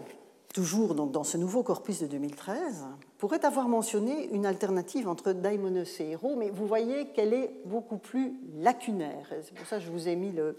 [0.53, 2.85] toujours donc dans ce nouveau corpus de 2013,
[3.25, 7.97] pourrait avoir mentionné une alternative entre daimonos et héros, mais vous voyez qu'elle est beaucoup
[7.97, 9.33] plus lacunaire.
[9.43, 10.55] C'est pour ça que je vous ai mis le,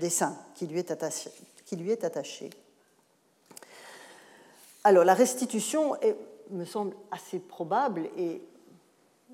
[0.00, 2.50] dessin qui lui, est attaché.
[4.82, 5.94] Alors, la restitution
[6.50, 8.42] me semble assez probable et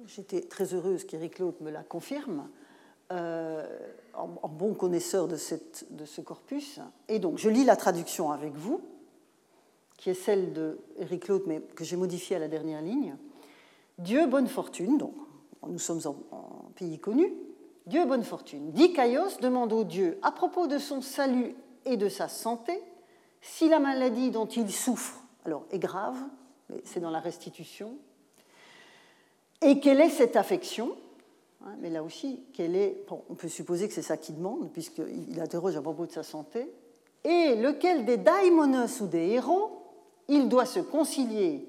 [0.05, 2.51] j'étais très heureuse qu'Éric Claude me la confirme.
[3.13, 3.67] Euh,
[4.13, 5.39] en, bon connaisseur de,
[5.91, 6.81] de, ce corpus.
[7.09, 8.83] Et donc, je lis la traduction avec vous,
[9.97, 13.17] qui est celle de Eric Claude, mais que j'ai modifiée à la dernière ligne.
[13.99, 15.15] Dieu, bonne fortune, donc
[15.67, 17.33] nous sommes en, pays connu.
[17.87, 18.73] Dieu, bonne fortune.
[18.73, 21.55] Dit Caïos demande au Dieu, à propos de son salut
[21.85, 22.81] et de sa santé,
[23.41, 26.17] si la maladie dont il souffre, alors est grave,
[26.69, 27.97] mais c'est dans la restitution,
[29.63, 30.97] et quelle est cette affection
[31.67, 35.77] Hein, mais là aussi, est, on peut supposer que c'est ça qu'il demande, puisqu'il interroge
[35.77, 36.71] à propos de sa santé,
[37.25, 39.76] et lequel des daimonos ou des héros
[40.29, 41.69] il doit se concilier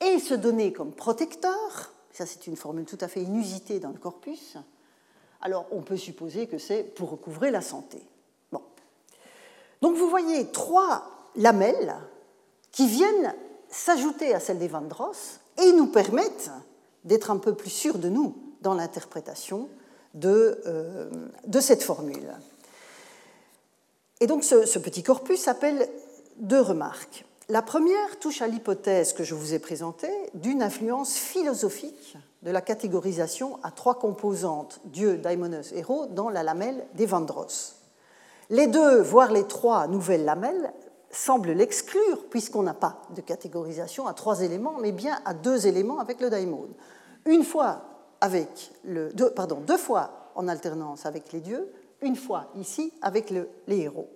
[0.00, 3.98] et se donner comme protecteur, ça c'est une formule tout à fait inusitée dans le
[3.98, 4.56] corpus,
[5.40, 8.02] alors on peut supposer que c'est pour recouvrer la santé.
[8.50, 8.62] Bon.
[9.82, 11.04] Donc vous voyez trois
[11.36, 11.94] lamelles
[12.72, 13.34] qui viennent
[13.68, 16.50] s'ajouter à celles des Vandross et nous permettent
[17.04, 19.68] d'être un peu plus sûrs de nous dans l'interprétation
[20.14, 21.10] de, euh,
[21.46, 22.32] de, cette formule.
[24.20, 25.88] Et donc ce, petit corpus appelle
[26.36, 27.24] deux remarques.
[27.50, 32.62] La première touche à l'hypothèse que je vous ai présentée d'une influence philosophique de la
[32.62, 37.76] catégorisation à trois composantes, Dieu, daimonos, héros, dans la lamelle des Vandross.
[38.48, 40.72] Les deux, voire les trois nouvelles lamelles,
[41.10, 45.98] semblent l'exclure, puisqu'on n'a pas de catégorisation à trois éléments, mais bien à deux éléments
[45.98, 46.66] avec le daimon.
[47.26, 47.82] Une fois
[48.22, 53.28] avec le, deux, pardon, deux fois en alternance avec les dieux, une fois ici avec
[53.30, 54.08] le, les héros.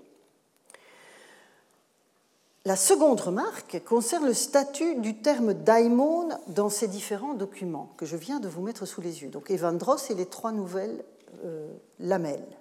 [2.68, 8.14] La seconde remarque concerne le statut du terme daimon dans ces différents documents que je
[8.14, 9.30] viens de vous mettre sous les yeux.
[9.30, 11.02] Donc Evandros et les trois nouvelles
[11.46, 12.58] euh, lamelles.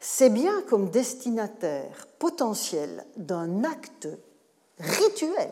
[0.00, 4.08] C'est bien comme destinataire potentiel d'un acte
[4.78, 5.50] rituel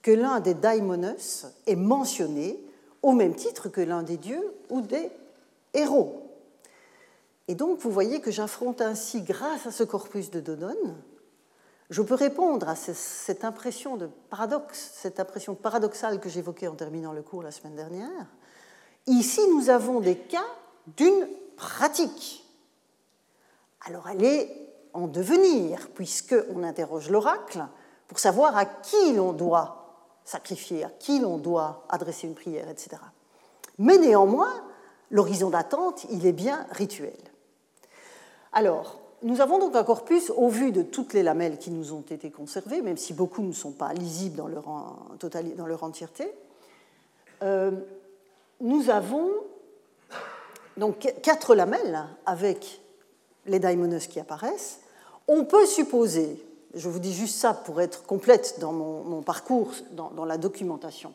[0.00, 2.56] que l'un des daimonos est mentionné
[3.02, 5.10] au même titre que l'un des dieux ou des
[5.74, 6.22] héros.
[7.48, 10.94] Et donc, vous voyez que j'affronte ainsi, grâce à ce corpus de Dodon,
[11.90, 17.12] je peux répondre à cette impression de paradoxe, cette impression paradoxale que j'évoquais en terminant
[17.12, 18.26] le cours la semaine dernière.
[19.08, 20.46] Ici, nous avons des cas
[20.96, 22.44] d'une pratique.
[23.86, 27.66] Alors, elle est en devenir, puisqu'on interroge l'oracle
[28.06, 29.76] pour savoir à qui l'on doit
[30.24, 33.02] sacrifier, à qui l'on doit adresser une prière, etc.
[33.78, 34.54] Mais néanmoins,
[35.10, 37.18] l'horizon d'attente, il est bien rituel.
[38.52, 42.04] Alors, nous avons donc un corpus au vu de toutes les lamelles qui nous ont
[42.10, 44.46] été conservées, même si beaucoup ne sont pas lisibles dans
[45.66, 46.32] leur, entièreté.
[47.42, 47.70] Euh,
[48.60, 49.28] nous avons
[50.76, 52.80] donc quatre lamelles avec
[53.46, 54.80] les daimonos qui apparaissent.
[55.28, 56.42] On peut supposer
[56.74, 61.12] je vous dis juste ça pour être complète dans mon, parcours, dans, la documentation.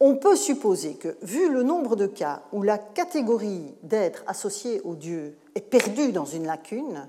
[0.00, 4.94] On peut supposer que, vu le nombre de cas où la catégorie d'être associé au
[4.94, 7.08] Dieu est perdue dans une lacune,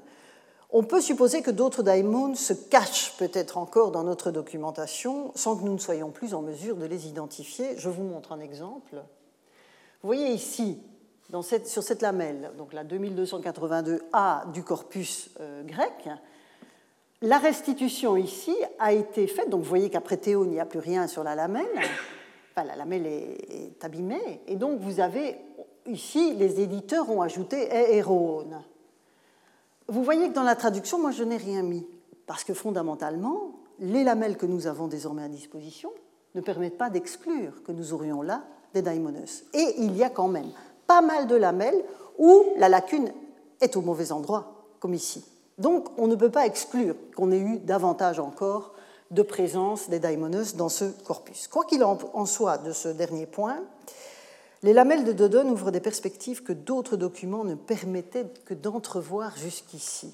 [0.74, 5.64] on peut supposer que d'autres daimons se cachent peut-être encore dans notre documentation sans que
[5.64, 7.76] nous ne soyons plus en mesure de les identifier.
[7.78, 8.96] Je vous montre un exemple.
[8.96, 10.82] Vous voyez ici,
[11.66, 16.10] sur cette lamelle, donc la 2282A du corpus euh, grec,
[17.22, 20.80] la restitution ici a été faite, donc vous voyez qu'après Théo, il n'y a plus
[20.80, 21.66] rien sur la lamelle,
[22.52, 25.38] enfin la lamelle est, abîmée, et donc vous avez
[25.86, 28.62] ici, les éditeurs ont ajouté héroone.
[29.88, 31.86] Vous voyez que dans la traduction, moi je n'ai rien mis,
[32.26, 35.92] parce que fondamentalement, les lamelles que nous avons désormais à disposition
[36.36, 38.44] ne permettent pas d'exclure que nous aurions là
[38.74, 39.44] des daimonos.
[39.54, 40.50] Et il y a quand même
[40.88, 41.84] pas mal de lamelles
[42.18, 43.12] où la lacune
[43.62, 45.26] est au mauvais endroit, comme ici.
[45.58, 48.74] Donc on ne peut pas exclure qu'on ait eu davantage encore
[49.12, 51.48] de présence des daimonos dans ce corpus.
[51.48, 53.60] Quoi qu'il en soit de ce dernier point,
[54.64, 60.12] les lamelles de Dodon ouvrent des perspectives que d'autres documents ne permettaient que d'entrevoir jusqu'ici.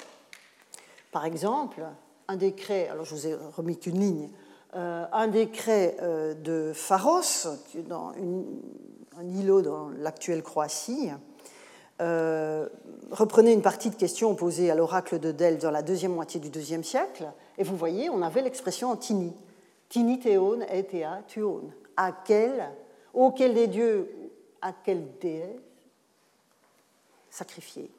[1.11, 1.81] Par exemple,
[2.27, 4.29] un décret, alors je vous ai remis qu'une ligne,
[4.75, 7.47] euh, un décret euh, de Pharos,
[7.91, 11.09] un îlot dans l'actuelle Croatie,
[12.01, 12.67] euh,
[13.11, 16.49] reprenez une partie de questions posées à l'oracle de Delphes dans la deuxième moitié du
[16.49, 17.25] IIe siècle,
[17.57, 19.33] et vous voyez, on avait l'expression antini.
[19.89, 21.71] Tinitéon et Théa tuon.
[21.97, 22.69] À quel,
[23.13, 24.07] auquel des dieux,
[24.61, 25.59] à quelle déesse
[27.29, 27.89] sacrifier.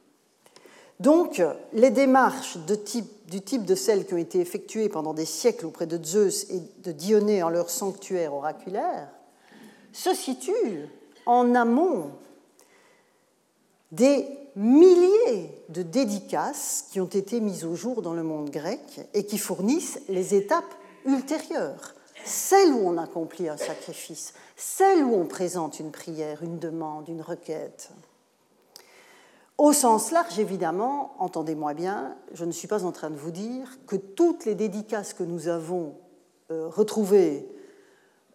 [0.99, 1.43] Donc,
[1.73, 6.03] les démarches du type de celles qui ont été effectuées pendant des siècles auprès de
[6.05, 9.09] Zeus et de Dionée en leur sanctuaire oraculaire
[9.93, 10.87] se situent
[11.25, 12.11] en amont
[13.93, 19.25] des milliers de dédicaces qui ont été mises au jour dans le monde grec et
[19.25, 20.75] qui fournissent les étapes
[21.07, 21.95] ultérieures,
[22.25, 27.23] celles où on accomplit un sacrifice, celles où on présente une prière, une demande, une
[27.23, 27.91] requête.
[29.59, 33.79] Au sens large, évidemment, entendez-moi bien, je ne suis pas en train de vous dire
[33.87, 35.95] que toutes les dédicaces que nous avons
[36.51, 37.47] euh, retrouvées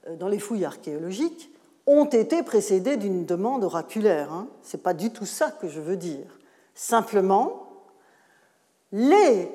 [0.07, 1.51] euh, dans les fouilles archéologiques
[1.87, 4.31] ont été précédées d'une demande oraculaire.
[4.31, 4.47] Hein.
[4.61, 6.39] Ce n'est pas du tout ça que je veux dire.
[6.75, 7.69] Simplement,
[8.91, 9.51] les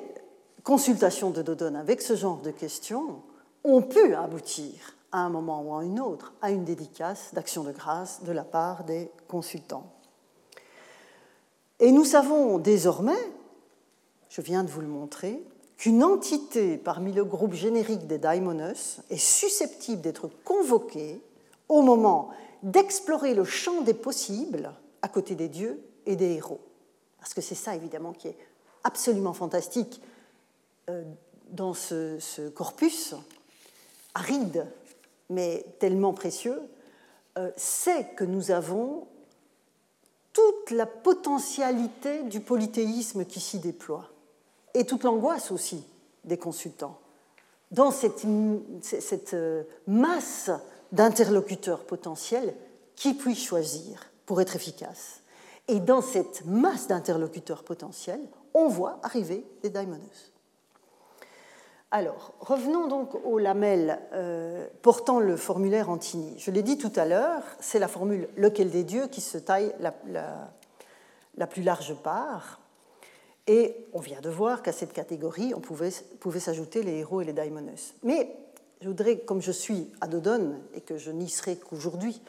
[0.63, 3.21] consultations de Dodon avec ce genre de questions
[3.63, 7.71] ont pu aboutir à un moment ou à un autre à une dédicace d'action de
[7.71, 9.91] grâce de la part des consultants.
[11.79, 13.31] Et nous savons désormais,
[14.29, 15.43] je viens de vous le montrer,
[15.77, 21.19] qu'une entité parmi le groupe générique des daimonos est susceptible d'être convoquée
[21.69, 22.29] au moment
[22.61, 26.61] d'explorer le champ des possibles à côté des dieux et des héros.
[27.19, 28.37] Parce que c'est ça, évidemment, qui est
[28.83, 30.01] absolument fantastique
[30.89, 31.03] euh,
[31.49, 33.15] dans ce, corpus,
[34.13, 34.67] aride,
[35.29, 36.59] mais tellement précieux,
[37.37, 39.07] euh, c'est que nous avons
[40.33, 44.09] toute la potentialité du polythéisme qui s'y déploie,
[44.73, 45.83] et toute l'angoisse aussi
[46.23, 46.99] des consultants.
[47.71, 48.25] Dans cette,
[49.33, 50.51] euh, masse
[50.91, 52.53] d'interlocuteurs potentiels
[52.95, 55.21] qui puissent choisir pour être efficace.
[55.67, 58.21] Et dans cette masse d'interlocuteurs potentiels,
[58.53, 60.30] on voit arriver des daimonos.
[61.93, 66.33] Alors, revenons donc aux lamelles euh, portant le formulaire Antini.
[66.37, 69.75] Je l'ai dit tout à l'heure, c'est la formule lequel des dieux qui se taille
[69.77, 72.61] la, plus large part.
[73.45, 75.89] Et on vient de voir qu'à cette catégorie, on pouvait,
[76.21, 77.93] pouvait s'ajouter les héros et les daimonos.
[78.03, 78.37] Mais
[78.79, 82.21] je voudrais, comme je suis à Dodon et que je n'y serai qu'aujourd'hui,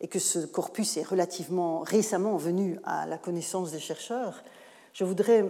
[0.00, 4.44] et que ce corpus est relativement récemment venu à la connaissance des chercheurs,
[4.98, 5.44] je voudrais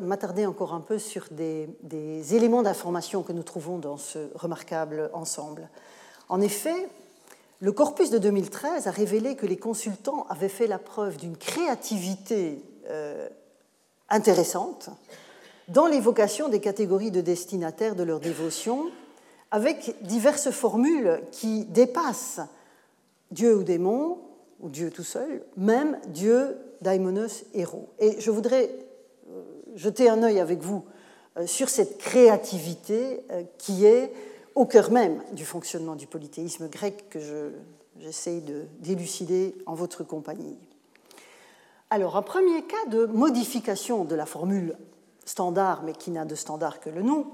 [0.00, 1.68] m'attarder encore un peu sur des,
[2.34, 5.68] éléments d'information que nous trouvons dans ce remarquable ensemble.
[6.28, 6.88] En effet,
[7.60, 12.60] le corpus de 2013 a révélé que les consultants avaient fait la preuve d'une créativité
[12.90, 13.28] euh,
[14.08, 14.90] intéressante
[15.68, 18.90] dans l'évocation des catégories de destinataires de leur dévotion
[19.52, 22.40] avec diverses formules qui dépassent
[23.30, 24.18] Dieu ou démon,
[24.58, 27.88] ou Dieu tout seul, même Dieu, daimonos, héros.
[27.98, 28.70] Et je voudrais
[29.30, 29.42] euh,
[29.76, 30.84] jeter un œil avec vous
[31.38, 34.12] euh, sur cette créativité euh, qui est
[34.54, 37.52] au cœur même du fonctionnement du polythéisme grec que
[37.98, 38.42] j'essaie
[38.80, 40.58] d'élucider en votre compagnie.
[41.88, 44.76] Alors, un premier cas de modification de la formule
[45.24, 47.26] standard, mais qui n'a de standard que le nom,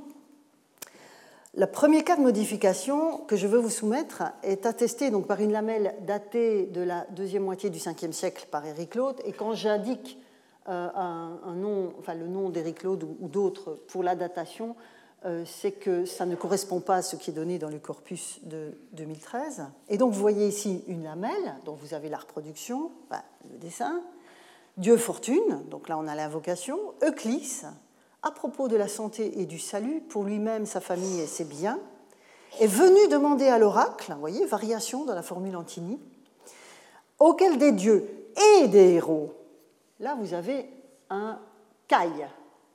[1.58, 5.50] le premier cas de modification que je veux vous soumettre est attesté donc par une
[5.50, 9.16] lamelle datée de la deuxième moitié du 5e siècle par Éric Claude.
[9.24, 10.20] Et quand j'indique
[10.68, 14.76] euh, un, nom, enfin le nom d'Éric Claude ou, d'autres pour la datation,
[15.24, 18.38] euh, c'est que ça ne correspond pas à ce qui est donné dans le corpus
[18.44, 19.66] de 2013.
[19.88, 22.92] Et donc vous voyez ici une lamelle, dont vous avez la reproduction,
[23.50, 24.00] le dessin,
[24.76, 27.66] Dieu fortune, donc là on a l'invocation, Euclisse,
[28.22, 31.78] à propos de la santé et du salut pour lui-même, sa famille et ses biens,
[32.60, 36.00] est venu demander à l'oracle, vous voyez, variation dans la formule Antini,
[37.18, 38.08] auquel des dieux
[38.60, 39.34] et des héros,
[40.00, 40.66] là vous avez
[41.10, 41.38] un
[41.88, 42.28] caille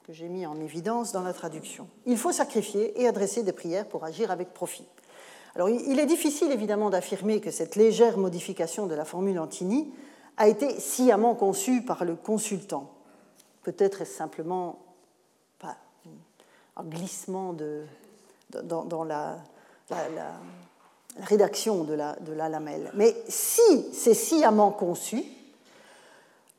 [0.03, 1.87] que j'ai mis en évidence dans la traduction.
[2.05, 4.85] Il faut sacrifier et adresser des prières pour agir avec profit.
[5.55, 9.93] Alors il est difficile évidemment d'affirmer que cette légère modification de la formule Antini
[10.35, 12.89] a été sciemment conçue par le consultant.
[13.61, 14.82] Peut-être est-ce simplement
[16.75, 17.55] un glissement
[18.51, 19.37] dans, la,
[21.19, 22.91] rédaction de la, lamelle.
[22.95, 23.61] Mais si
[23.93, 25.23] c'est sciemment conçu,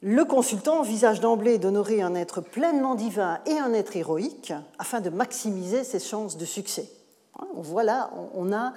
[0.02, 5.08] le consultant envisage d'emblée d'honorer un être pleinement divin et un être héroïque afin de
[5.08, 6.90] maximiser ses chances de succès.
[7.38, 8.74] Hein, voilà, on a,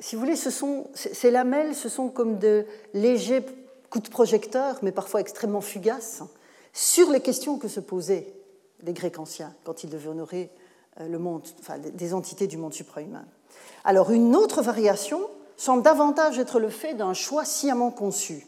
[0.00, 2.64] si vous voulez, ces lamelles, ce sont comme de
[2.94, 3.44] légers
[3.90, 6.22] coups de projecteur, mais parfois extrêmement fugaces,
[6.72, 8.26] sur les questions que se posaient
[8.82, 10.50] les Grecs anciens quand ils devaient honorer
[11.00, 13.24] euh, le monde, enfin, des entités du monde suprahumain.
[13.84, 15.20] Alors une autre variation
[15.56, 18.46] semble davantage être le fait d'un choix sciemment conçu.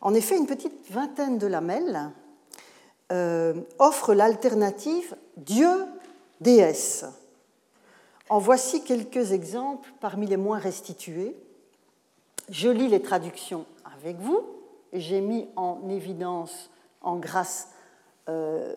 [0.00, 2.10] En effet, une petite vingtaine de lamelles
[3.10, 7.06] euh, offrent l'alternative Dieu-déesse.
[8.28, 11.34] En voici quelques exemples parmi les moins restitués.
[12.50, 13.64] Je lis les traductions
[13.96, 14.42] avec vous
[14.92, 16.70] et j'ai mis en évidence,
[17.00, 17.68] en grâce,
[18.28, 18.74] euh,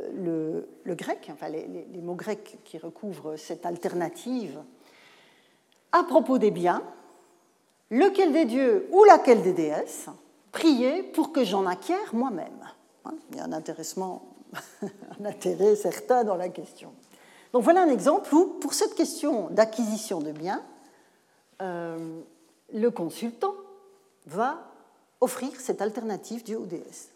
[0.86, 4.62] le, grec, enfin les, mots grecs qui recouvrent cette alternative.
[5.92, 6.84] À propos des biens,
[7.90, 10.08] lequel des dieux ou laquelle des déesses
[10.52, 12.70] priez pour que j'en acquière moi-même.
[13.06, 14.24] Hein, il y a un intéressement,
[15.20, 16.94] un intérêt certain dans la question.
[17.54, 20.64] Donc voilà un exemple où, pour cette question d'acquisition de biens,
[21.62, 22.22] euh,
[22.74, 23.54] le consultant
[24.26, 24.72] va
[25.20, 27.12] offrir cette alternative dieu ou déesse.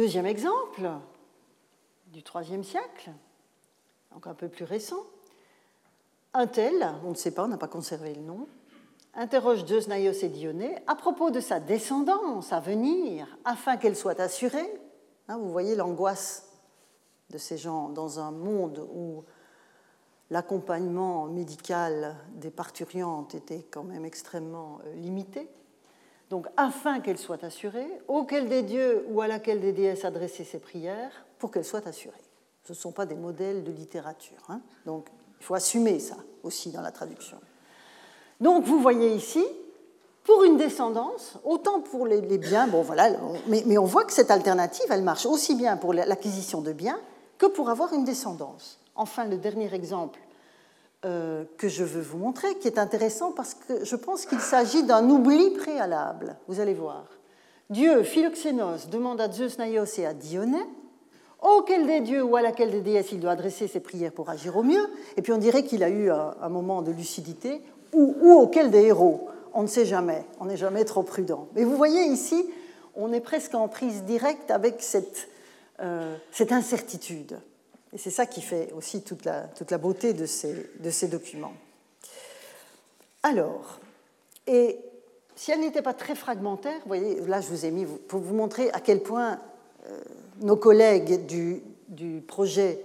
[0.00, 0.90] Deuxième exemple,
[2.06, 3.10] du IIIe siècle,
[4.14, 5.04] donc un peu plus récent,
[6.32, 8.48] un tel, on ne sait pas, on n'a pas conservé le nom,
[9.12, 14.18] interroge Zeus, Naios et Dionée à propos de sa descendance à venir afin qu'elle soit
[14.20, 14.72] assurée.
[15.28, 16.48] Hein, vous voyez l'angoisse
[17.28, 19.22] de ces gens dans un monde où
[20.30, 25.50] l'accompagnement médical des parturiantes était quand même extrêmement euh, limité.
[26.30, 30.60] Donc, afin qu'elle soit assurée, auquel des dieux ou à laquelle des déesses adresser ses
[30.60, 32.14] prières pour qu'elle soit assurée.
[32.62, 34.38] Ce ne sont pas des modèles de littérature.
[34.48, 34.60] Hein.
[34.86, 35.08] Donc,
[35.40, 37.36] il faut assumer ça aussi dans la traduction.
[38.40, 39.44] Donc, vous voyez ici,
[40.22, 43.10] pour une descendance, autant pour les, biens, bon voilà,
[43.48, 47.00] mais, mais on voit que cette alternative, elle marche aussi bien pour l'acquisition de biens
[47.38, 48.78] que pour avoir une descendance.
[48.94, 50.20] Enfin, le dernier exemple
[51.04, 54.82] euh, que je veux vous montrer, qui est intéressant parce que je pense qu'il s'agit
[54.82, 56.36] d'un oubli préalable.
[56.46, 57.04] Vous allez voir.
[57.70, 60.66] Dieu, Philoxénos, demande à Zeus, Naios et à Dionée
[61.42, 64.56] auquel des dieux ou à laquelle des déesses il doit adresser ses prières pour agir
[64.56, 64.86] au mieux?
[65.16, 69.28] Et puis on dirait qu'il a eu un, moment de lucidité, ou, auquel des héros.
[69.52, 71.48] On ne sait jamais, on n'est jamais trop prudent.
[71.54, 72.46] Mais vous voyez ici,
[72.94, 75.28] on est presque en prise directe avec cette,
[75.80, 77.38] euh, cette incertitude.
[77.92, 81.08] Et c'est ça qui fait aussi toute la, toute la beauté de ces, de ces
[81.08, 81.54] documents.
[83.22, 83.80] Alors,
[84.46, 84.78] et
[85.34, 88.34] si elle n'était pas très fragmentaire, vous voyez, là je vous ai mis pour vous
[88.34, 89.40] montrer à quel point
[89.88, 90.00] euh,
[90.40, 92.80] nos collègues du, du projet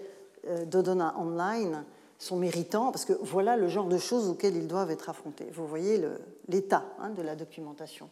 [0.48, 1.84] euh, Dodona Online
[2.18, 5.48] sont méritants, parce que voilà le genre de choses auxquelles ils doivent être affrontés.
[5.54, 6.02] Vous voyez
[6.48, 8.10] l'état hein, de la documentation.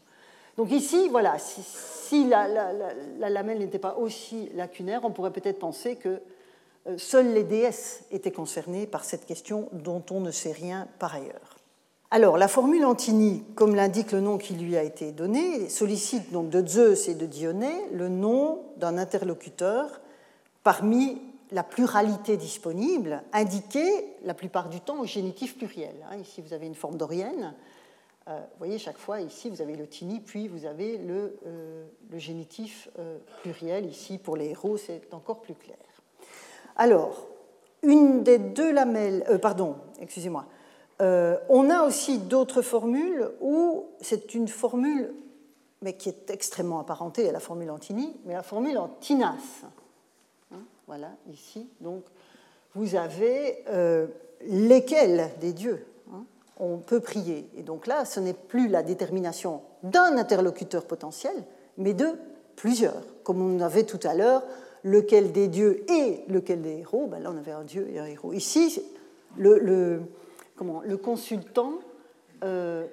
[0.58, 2.74] Donc ici, voilà, si, la, la,
[3.18, 6.20] la, lamelle n'était pas aussi lacunaire, on pourrait peut-être penser que
[6.98, 11.58] seules les déesses étaient concernées par cette question dont on ne sait rien par ailleurs.
[12.14, 16.52] Alors, la formule Antini, comme l'indique le nom qui lui a été donné, sollicite donc
[16.52, 20.00] de Zeus et de Dionée le nom d'un interlocuteur
[20.62, 21.20] parmi
[21.50, 25.96] la pluralité disponible, indiquée la plupart du temps au génitif pluriel.
[26.08, 27.56] Hein, ici, vous avez une forme d'orienne.
[28.28, 31.86] Euh, vous voyez, chaque fois, ici, vous avez le tini, puis vous avez le, euh,
[32.14, 32.90] génitif
[33.42, 33.88] pluriel.
[33.88, 35.78] Ici, pour les héros, c'est encore plus clair.
[36.76, 37.28] Alors,
[37.84, 40.46] une des deux lamelles, euh, pardon, excusez-moi,
[41.02, 45.14] euh, on a aussi d'autres formules où c'est une formule,
[45.82, 49.64] mais qui est extrêmement apparentée à la formule Antini, mais la formule en tinas.
[50.52, 51.68] Hein, voilà, ici.
[51.82, 52.04] Donc,
[52.74, 54.08] vous avez euh,
[54.48, 56.24] lesquels des dieux hein,
[56.58, 57.50] on peut prier.
[57.58, 61.36] Et donc là, ce n'est plus la détermination d'un interlocuteur potentiel,
[61.78, 62.08] mais de
[62.56, 64.44] plusieurs, comme on avait tout à l'heure
[64.84, 68.06] lequel des dieux et lequel des héros, ben là on avait un dieu et un
[68.06, 68.34] héros.
[68.34, 68.82] Ici,
[69.38, 70.02] le,
[70.56, 71.80] comment, le consultant
[72.44, 72.86] euh,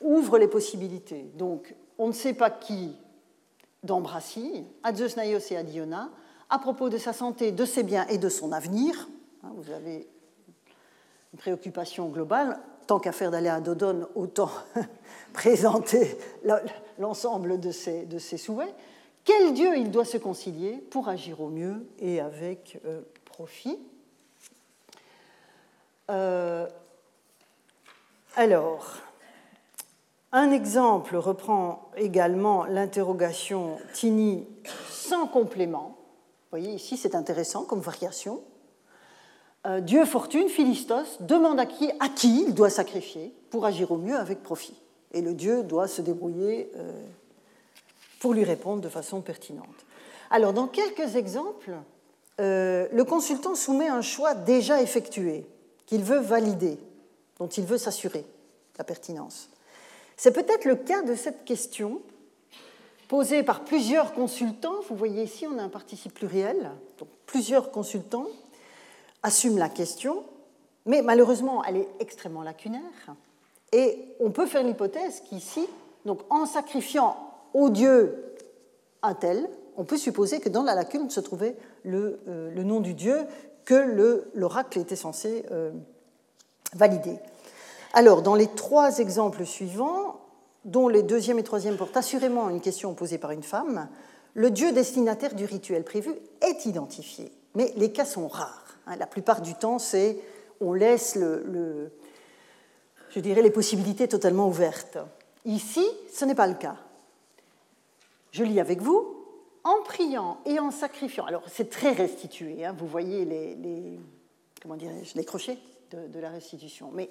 [0.00, 1.30] ouvre les possibilités.
[1.36, 2.94] Donc on ne sait pas qui
[3.82, 6.10] d'Ambracie, à Zeus et à Diona,
[6.50, 9.08] à propos de sa santé, de ses biens et de son avenir.
[9.42, 10.08] Hein, vous avez
[11.32, 12.58] une préoccupation globale.
[12.86, 14.50] Tant qu'à faire d'aller à Dodone, autant
[15.32, 16.16] présenter
[16.98, 18.74] l'ensemble de ses souhaits
[19.26, 23.76] quel Dieu il doit se concilier pour agir au mieux et avec euh, profit?
[26.10, 26.68] Euh,
[28.36, 28.98] alors,
[30.30, 34.46] un exemple reprend également l'interrogation Tini
[34.88, 35.96] sans complément.
[35.96, 38.40] Vous voyez, ici c'est intéressant comme variation.
[39.66, 43.96] Euh, Dieu fortune, Philistos, demande à qui, à qui il doit sacrifier pour agir au
[43.96, 44.80] mieux avec profit.
[45.10, 46.70] Et le Dieu doit se débrouiller
[48.26, 49.86] pour lui répondre de façon pertinente.
[50.30, 51.74] Alors, dans quelques exemples,
[52.40, 55.46] euh, le consultant soumet un choix déjà effectué,
[55.86, 56.76] qu'il veut valider,
[57.38, 58.24] dont il veut s'assurer
[58.78, 59.48] la pertinence.
[60.16, 62.00] C'est peut-être le cas de cette question
[63.06, 64.80] posée par plusieurs consultants.
[64.88, 68.26] Vous voyez ici, on a un participe pluriel, donc plusieurs consultants
[69.22, 70.24] assument la question,
[70.84, 73.14] mais malheureusement, elle est extrêmement lacunaire.
[73.70, 75.68] Et on peut faire l'hypothèse qu'ici,
[76.04, 77.25] donc en sacrifiant
[77.56, 78.22] au dieu
[79.02, 82.92] un tel, on peut supposer que dans la lacune se trouvait le, euh, nom du
[82.92, 83.18] dieu
[83.64, 85.72] que l'oracle était censé euh,
[86.74, 87.18] valider.
[87.94, 90.20] Alors, dans les trois exemples suivants,
[90.66, 93.88] dont les deuxième et troisième portent assurément une question posée par une femme,
[94.34, 97.32] le dieu destinataire du rituel prévu est identifié.
[97.54, 98.76] Mais les cas sont rares.
[98.86, 98.96] Hein.
[98.96, 99.78] La plupart du temps,
[100.60, 101.18] on laisse
[103.14, 104.98] les possibilités totalement ouvertes.
[105.46, 106.76] Ici, ce n'est pas le cas.
[108.30, 109.12] Je lis avec vous.
[109.64, 115.58] En priant et en sacrifiant, alors c'est très restitué, hein, vous voyez les, les crochets
[115.90, 117.10] de, la restitution, mais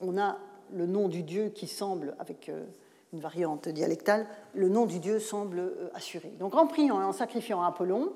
[0.00, 0.38] on a
[0.72, 2.64] le nom du Dieu qui semble, avec euh,
[3.12, 6.28] une variante dialectale, le nom du Dieu semble euh, assuré.
[6.38, 8.12] Donc en priant et en sacrifiant Apollon,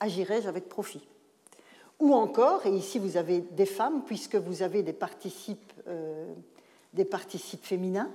[0.00, 1.06] agirai-je avec profit
[2.00, 6.32] Ou encore, et ici vous avez des femmes, puisque vous avez des participes, euh,
[6.94, 8.10] des participes féminins,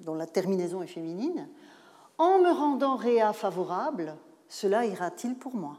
[0.00, 1.48] dont la terminaison est féminine,
[2.20, 4.14] en me rendant réa favorable,
[4.46, 5.78] cela ira-t-il pour moi?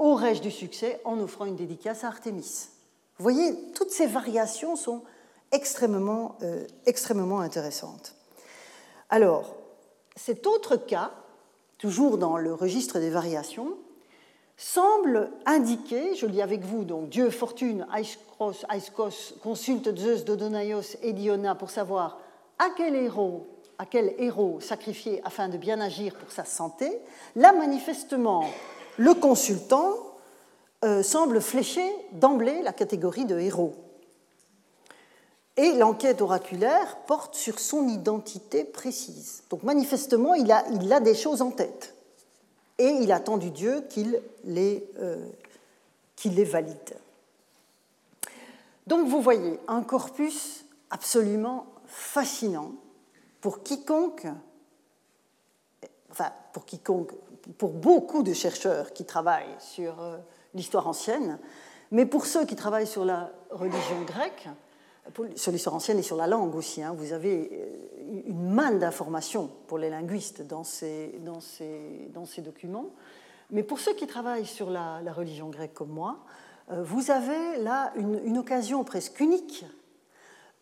[0.00, 2.70] Aurais-je du succès en offrant une dédicace à Artémis?
[3.16, 5.04] Vous voyez, toutes ces variations sont
[5.52, 8.16] extrêmement, euh, extrêmement intéressantes.
[9.08, 9.54] Alors,
[10.16, 11.12] cet autre cas,
[11.78, 13.74] toujours dans le registre des variations,
[14.56, 17.86] semble indiquer, je lis avec vous, donc Dieu, Fortune,
[18.68, 22.18] Aiskos consulte Zeus, Dodonaios et Diona pour savoir
[22.58, 26.90] à quel héros à quel héros sacrifier afin de bien agir pour sa santé,
[27.36, 28.44] là manifestement
[28.96, 29.94] le consultant
[30.84, 33.74] euh, semble flécher d'emblée la catégorie de héros.
[35.56, 39.42] Et l'enquête oraculaire porte sur son identité précise.
[39.50, 41.94] Donc manifestement, il a, des choses en tête.
[42.78, 45.24] Et il attend du Dieu qu'il les, euh,
[46.16, 46.96] qu'il les valide.
[48.88, 52.72] Donc vous voyez un corpus absolument fascinant
[53.44, 54.26] pour quiconque,
[56.10, 57.12] enfin pour quiconque,
[57.58, 60.16] pour beaucoup de chercheurs qui travaillent sur euh,
[60.54, 61.38] l'histoire ancienne,
[61.90, 64.48] mais pour ceux qui travaillent sur la religion grecque,
[65.36, 69.50] sur l'histoire ancienne et sur la langue aussi, hein, vous avez euh, une manne d'informations
[69.66, 72.86] pour les linguistes dans ces, dans ces, dans ces documents.
[73.50, 76.16] Mais pour ceux qui travaillent sur la, religion grecque comme moi,
[76.70, 79.66] euh, vous avez là une, occasion presque unique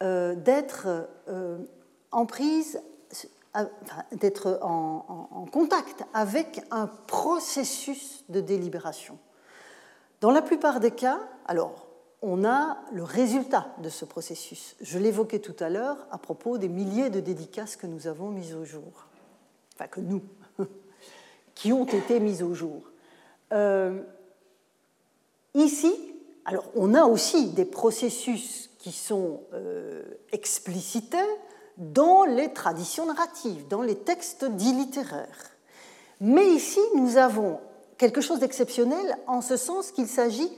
[0.01, 0.89] d'être
[2.13, 2.81] en prise,
[4.13, 9.19] d'être en, contact avec un processus de délibération.
[10.21, 11.89] Dans la plupart des cas, alors,
[12.23, 14.77] on a le résultat de ce processus.
[14.81, 18.55] Je l'évoquais tout à l'heure à propos des milliers de dédicaces que nous avons mises
[18.55, 19.09] au jour,
[19.75, 20.23] enfin que nous,
[21.55, 22.85] qui ont été mises au jour.
[23.53, 24.01] Euh,
[25.55, 25.93] ici,
[26.45, 31.19] alors on a aussi des processus qui sont euh, explicités,
[31.83, 35.51] dans les traditions narratives, dans les textes dits littéraires.
[36.21, 37.59] Mais ici, nous avons
[37.99, 40.51] quelque chose d'exceptionnel en ce sens qu'il s'agit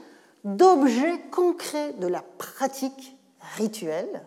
[0.43, 3.17] d'objets concrets de la pratique
[3.57, 4.21] rituelle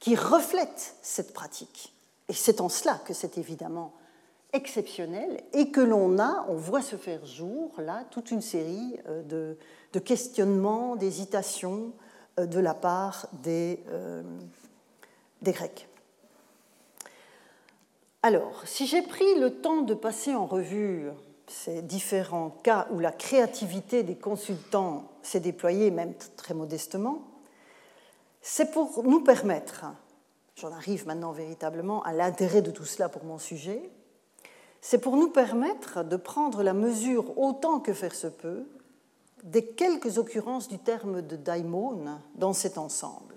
[0.00, 1.94] qui reflètent cette pratique.
[2.28, 3.92] Et c'est en cela que c'est évidemment
[4.54, 9.56] exceptionnel et que l'on a, on voit se faire jour là toute une série euh,
[9.92, 11.92] de, questionnements, d'hésitations
[12.38, 14.22] euh, de la part des, euh,
[15.42, 15.86] des Grecs.
[18.22, 21.08] Alors, si j'ai pris le temps de passer en revue
[21.46, 27.22] ces différents cas où la créativité des consultants s'est déployée, même très modestement,
[28.42, 29.84] c'est pour nous permettre,
[30.56, 33.88] j'en arrive maintenant véritablement à l'intérêt de tout cela pour mon sujet,
[34.80, 38.66] c'est pour nous permettre de prendre la mesure autant que faire se peut
[39.44, 43.36] des quelques occurrences du terme de daimon dans cet ensemble.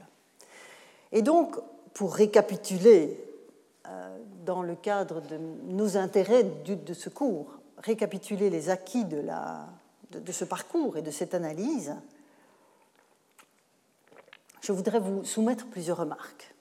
[1.12, 1.56] Et donc,
[1.94, 3.31] pour récapituler
[4.46, 9.24] dans le cadre de nos intérêts de ce cours, récapituler les acquis de,
[10.32, 11.96] ce parcours et de cette analyse,
[14.62, 16.54] je voudrais vous soumettre plusieurs remarques.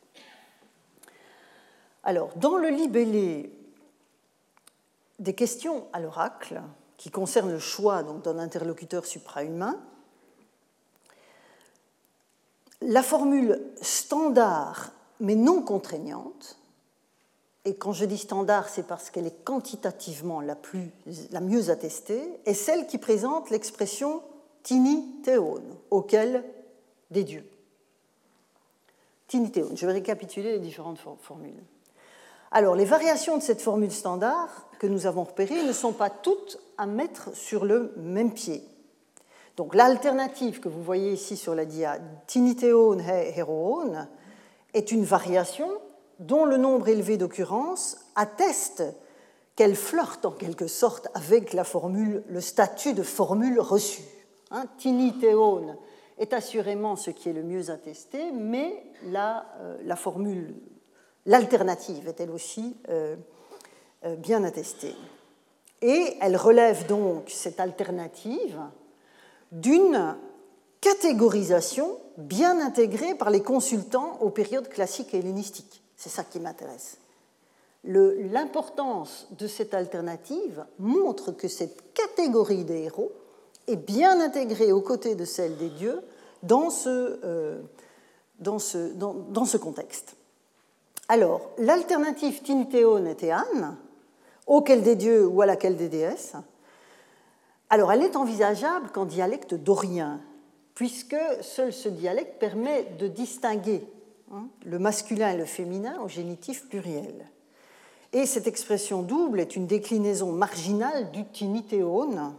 [2.03, 3.53] Alors, dans le libellé
[5.18, 6.62] des questions à l'oracle,
[6.97, 9.78] qui concerne le choix d'un interlocuteur suprahumain,
[12.83, 16.59] la formule standard mais non contraignante
[17.64, 20.90] et quand je dis standard, c'est parce qu'elle est quantitativement la, plus,
[21.30, 24.22] la mieux attestée, est celle qui présente l'expression
[24.62, 26.44] tini theon, auquel
[27.11, 27.46] des dieux.
[29.28, 31.62] Tini je vais récapituler les différentes formules.
[32.50, 36.58] Alors, les variations de cette formule standard que nous avons repérées ne sont pas toutes
[36.78, 38.64] à mettre sur le même pied.
[39.56, 44.08] Donc, l'alternative que vous voyez ici sur la dia, tiniteon he heroon,
[44.72, 45.68] est une variation
[46.21, 48.85] dont le nombre élevé d'occurrences atteste
[49.57, 54.05] qu'elle flirte en quelque sorte avec la formule, le statut de formule reçue.
[54.53, 55.77] Hein, Tinithéon
[56.18, 59.47] est assurément ce qui est le mieux attesté, mais la,
[59.85, 60.55] la formule,
[61.27, 62.77] l'alternative est elle aussi
[64.18, 64.95] bien attestée.
[65.83, 68.61] Et elle relève donc cette alternative
[69.51, 70.16] d'une
[70.81, 75.83] catégorisation bien intégrée par les consultants aux périodes classiques et hellénistiques.
[76.01, 76.96] C'est ça qui m'intéresse.
[77.84, 83.12] L'importance de cette alternative montre que cette catégorie des héros
[83.66, 86.01] est bien intégrée aux côtés de celle des dieux
[86.42, 87.61] dans ce, euh,
[89.61, 90.16] contexte.
[91.09, 93.76] Alors, l'alternative Tintéon et Théane,
[94.46, 96.32] auquel des dieux ou à laquelle des déesses,
[97.68, 100.18] alors elle est envisageable qu'en dialecte dorien,
[100.74, 103.86] puisque seul ce dialecte permet de distinguer
[104.64, 107.26] le masculin et le féminin au génitif pluriel.
[108.12, 112.35] Et cette expression double est une déclinaison marginale du tinithéon,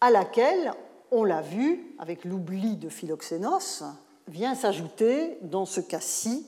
[0.00, 0.72] à laquelle,
[1.10, 3.84] on l'a vu avec l'oubli de Philoxénos,
[4.26, 6.46] vient s'ajouter, dans ce cas-ci,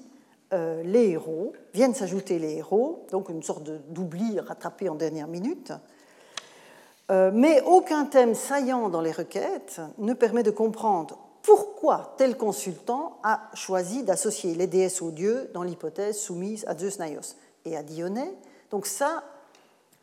[0.53, 5.73] euh, les héros, viennent s'ajouter les héros, donc une sorte d'oubli rattrapé en dernière minute.
[7.11, 13.19] Euh, mais aucun thème saillant dans les requêtes ne permet de comprendre pourquoi tel consultant
[13.23, 17.85] a choisi d'associer les déesses aux dieux dans l'hypothèse soumise à Zeus Naios et à
[17.85, 18.35] Dionée?
[18.73, 19.23] Donc ça,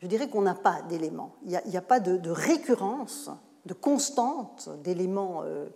[0.00, 1.34] je dirais qu'on n'a pas d'éléments.
[1.44, 3.28] Il n'y a, pas de, récurrence,
[3.66, 5.66] de constante d'éléments euh,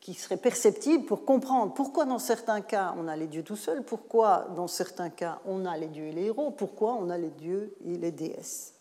[0.00, 3.84] qui seraient perceptibles pour comprendre pourquoi dans certains cas on a les dieux tout seuls,
[3.84, 7.30] pourquoi dans certains cas on a les dieux et les héros, pourquoi on a les
[7.30, 8.74] dieux et les déesses.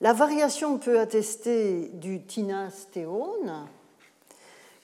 [0.00, 3.32] La variation peut attester du tinas théon,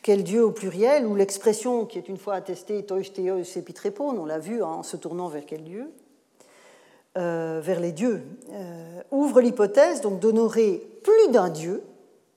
[0.08, 4.82] quel dieu au pluriel, ou l'expression qui est une fois attestée on l'a vu en
[4.82, 5.92] se tournant vers quel dieu
[7.18, 8.22] euh, Vers les dieux.
[8.50, 11.82] Euh, ouvre l'hypothèse donc d'honorer plus d'un dieu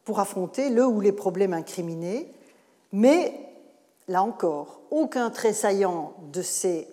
[0.03, 2.29] pour affronter le ou les problèmes incriminés,
[2.91, 3.39] mais
[4.09, 5.53] là encore, aucun trait
[6.33, 6.89] de ces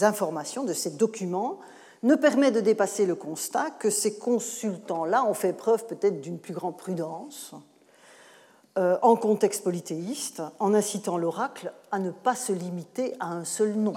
[0.00, 1.58] informations, de ces documents,
[2.02, 6.54] ne permet de dépasser le constat que ces consultants-là ont fait preuve peut-être d'une plus
[6.54, 7.54] grande prudence
[8.76, 13.74] euh, en contexte polythéiste, en incitant l'oracle à ne pas se limiter à un seul
[13.74, 13.94] nom.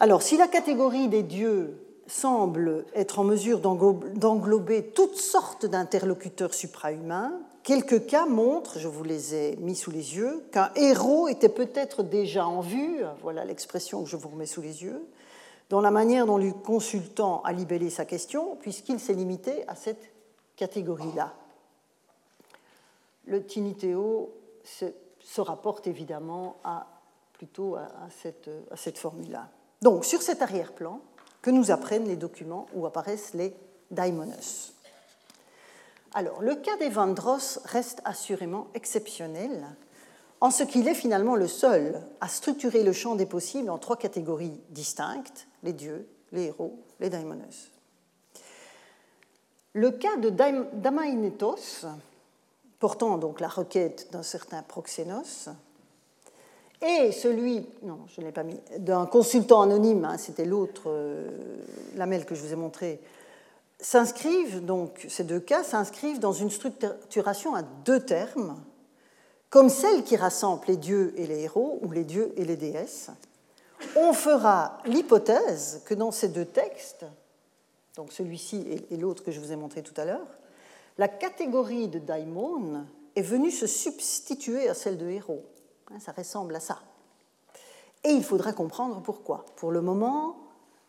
[0.00, 7.32] Alors, si la catégorie des dieux semble être en mesure d'englober toutes sortes d'interlocuteurs suprahumains,
[7.62, 12.02] quelques cas montrent, je vous les ai mis sous les yeux, qu'un héros était peut-être
[12.02, 15.00] déjà en vue, voilà l'expression que je vous remets sous les yeux,
[15.70, 20.10] dans la manière dont le consultant a libellé sa question, puisqu'il s'est limité à cette
[20.56, 21.32] catégorie-là
[23.26, 26.56] le tinitéo se, rapporte évidemment
[27.32, 29.48] plutôt à, cette, à cette formule-là.
[29.82, 31.00] Donc, sur cet arrière-plan,
[31.42, 33.54] que nous apprennent les documents où apparaissent les
[33.90, 34.72] daimonos.
[36.14, 39.66] Alors, le cas des Vandros reste assurément exceptionnel,
[40.40, 43.96] en ce qu'il est finalement le seul à structurer le champ des possibles en trois
[43.96, 47.70] catégories distinctes les dieux, les héros, les daimonos.
[49.74, 51.86] Le cas de Damainetos
[52.84, 55.48] portant donc la requête d'un certain Proxénos,
[56.82, 61.30] et celui, non, je pas mis, d'un consultant anonyme, hein, c'était l'autre euh,
[61.96, 63.00] lamelle que je vous ai montré,
[63.80, 68.60] s'inscrivent, donc ces deux cas s'inscrivent dans une structuration à deux termes,
[69.48, 73.08] comme celle qui rassemble les dieux et les héros, ou les dieux et les déesses.
[73.96, 77.06] On fera l'hypothèse que dans ces deux textes,
[77.96, 80.26] donc celui-ci et l'autre que je vous ai montré tout à l'heure,
[80.98, 82.84] la catégorie de daimon
[83.16, 85.44] est venue se substituer à celle de héros.
[85.90, 86.80] Hein, ça ressemble à ça.
[88.04, 89.44] Et il faudra comprendre pourquoi.
[89.56, 90.36] Pour le moment,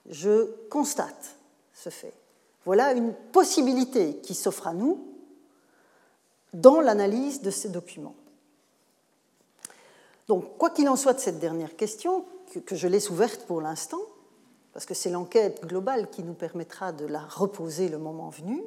[0.10, 1.36] je constate
[1.74, 2.14] ce fait.
[2.66, 5.00] Voilà une possibilité qui s'offre à nous
[6.54, 8.16] dans l'analyse de ces documents.
[10.28, 12.26] Donc, quoi qu'il en soit de cette dernière question,
[12.66, 14.02] que je laisse ouverte pour l'instant,
[14.74, 18.62] parce que c'est l'enquête globale qui nous permettra de la reposer le moment venu,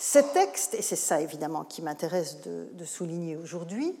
[0.00, 3.98] ces textes, et c'est ça évidemment qui m'intéresse de, souligner aujourd'hui,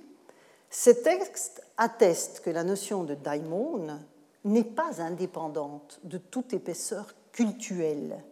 [0.70, 3.98] ces textes attestent que la notion de daimon
[4.44, 8.22] n'est pas indépendante de toute épaisseur cultuelle,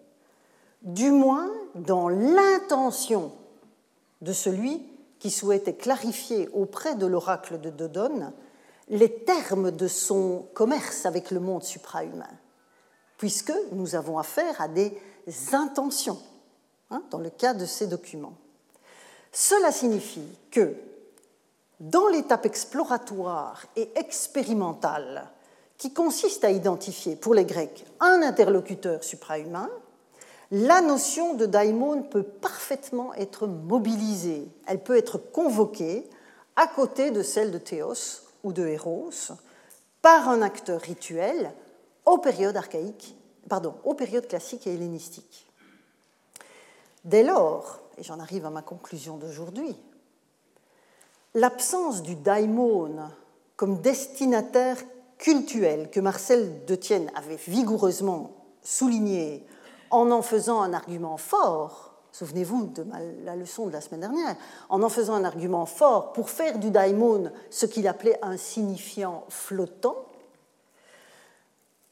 [0.83, 3.33] du moins dans l'intention
[4.21, 4.81] de celui
[5.19, 8.33] qui souhaitait clarifier auprès de l'oracle de Dodone
[8.89, 12.31] les termes de son commerce avec le monde suprahumain,
[13.19, 14.97] puisque nous avons affaire à des
[15.53, 16.21] intentions
[16.91, 18.37] Hein, dans le cas de ces documents.
[19.33, 20.77] Cela signifie que
[21.81, 25.29] dans l'étape exploratoire et expérimentale
[25.79, 29.69] qui consiste à identifier pour les Grecs un interlocuteur suprahumain,
[30.53, 36.09] la notion de daimon peut parfaitement être mobilisée, elle peut être convoquée
[36.55, 39.11] à côté de celle de théos ou de héros
[40.03, 41.53] par un acteur rituel
[42.05, 43.17] aux périodes archaïques,
[43.85, 45.46] aux périodes classiques et hellénistiques.
[47.07, 49.77] Dès lors, et j'en arrive à ma conclusion d'aujourd'hui,
[51.35, 52.97] l'absence du daimon
[53.55, 54.77] comme destinataire
[55.17, 59.47] cultuel que Marcel de Tienne avait vigoureusement souligné
[59.91, 62.85] en en faisant un argument fort, souvenez-vous de
[63.25, 64.35] la leçon de la semaine dernière,
[64.69, 69.23] en en faisant un argument fort pour faire du daimon ce qu'il appelait un signifiant
[69.29, 69.95] flottant,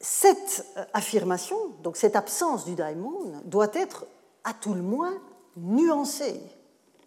[0.01, 4.07] cette euh, affirmation, donc cette absence du daimon, doit être
[4.45, 5.15] à tout le moins
[5.57, 6.41] nuancée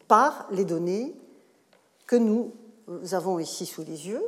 [0.07, 1.15] par les données
[2.05, 2.51] que nous
[3.11, 4.23] avons ici sous les yeux,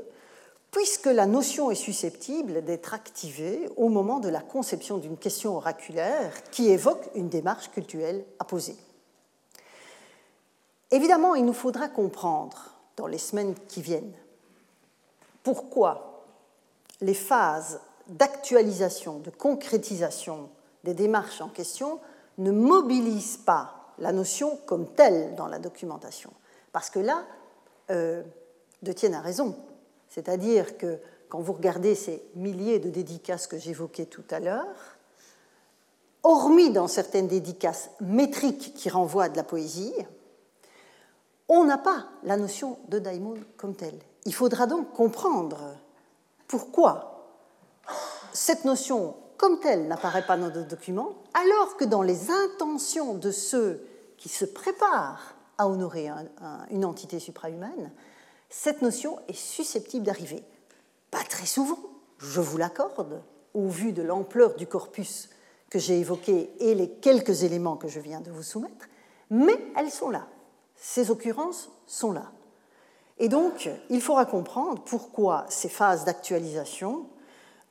[0.71, 6.31] puisque la notion est susceptible d'être activée au moment de la conception d'une question oraculaire
[6.51, 8.75] qui évoque une démarche culturelle à poser.
[10.91, 14.13] Évidemment, il nous faudra comprendre dans les semaines qui viennent
[15.43, 16.25] pourquoi
[17.01, 20.49] les phases d'actualisation, de concrétisation
[20.83, 21.99] des démarches en question
[22.39, 26.31] ne mobilisent pas la notion comme telle dans la documentation.
[26.71, 27.23] Parce que là,
[27.91, 28.23] euh,
[28.81, 29.55] De Tienne a raison.
[30.07, 34.65] C'est-à-dire que quand vous regardez ces milliers de dédicaces que j'évoquais tout à l'heure,
[36.23, 39.93] hormis dans certaines dédicaces métriques qui renvoient à de la poésie,
[41.47, 43.99] on n'a pas la notion de daimon comme telle.
[44.25, 45.75] Il faudra donc comprendre
[46.47, 47.27] pourquoi
[48.33, 53.31] cette notion comme telle n'apparaît pas dans nos documents, alors que dans les intentions de
[53.31, 53.87] ceux
[54.17, 56.09] qui se préparent à honorer
[56.69, 57.91] une entité suprahumaine,
[58.49, 60.43] cette notion est susceptible d'arriver.
[61.09, 61.79] Pas très souvent,
[62.17, 63.23] je vous l'accorde,
[63.53, 65.29] au vu de l'ampleur du corpus
[65.69, 68.89] que j'ai évoqué et les quelques éléments que je viens de vous soumettre,
[69.29, 70.27] mais elles sont là.
[70.75, 72.31] Ces occurrences sont là.
[73.19, 77.05] Et donc, il faudra comprendre pourquoi ces phases d'actualisation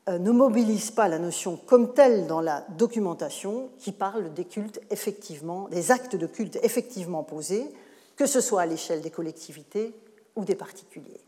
[0.09, 5.69] ne mobilisent pas la notion comme telle dans la documentation qui parle des cultes effectivement,
[5.69, 7.71] des actes de culte effectivement posés,
[8.17, 9.95] que ce soit à l'échelle des collectivités
[10.37, 11.21] ou des particuliers.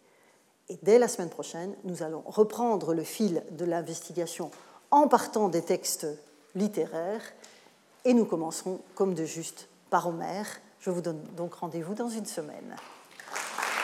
[0.69, 4.51] Et dès la semaine prochaine, nous allons reprendre le fil de l'investigation
[4.91, 6.07] en partant des textes
[6.55, 7.23] littéraires
[8.05, 10.47] et nous commencerons, comme de juste, par Homère.
[10.79, 12.77] Je vous donne donc rendez-vous dans une semaine.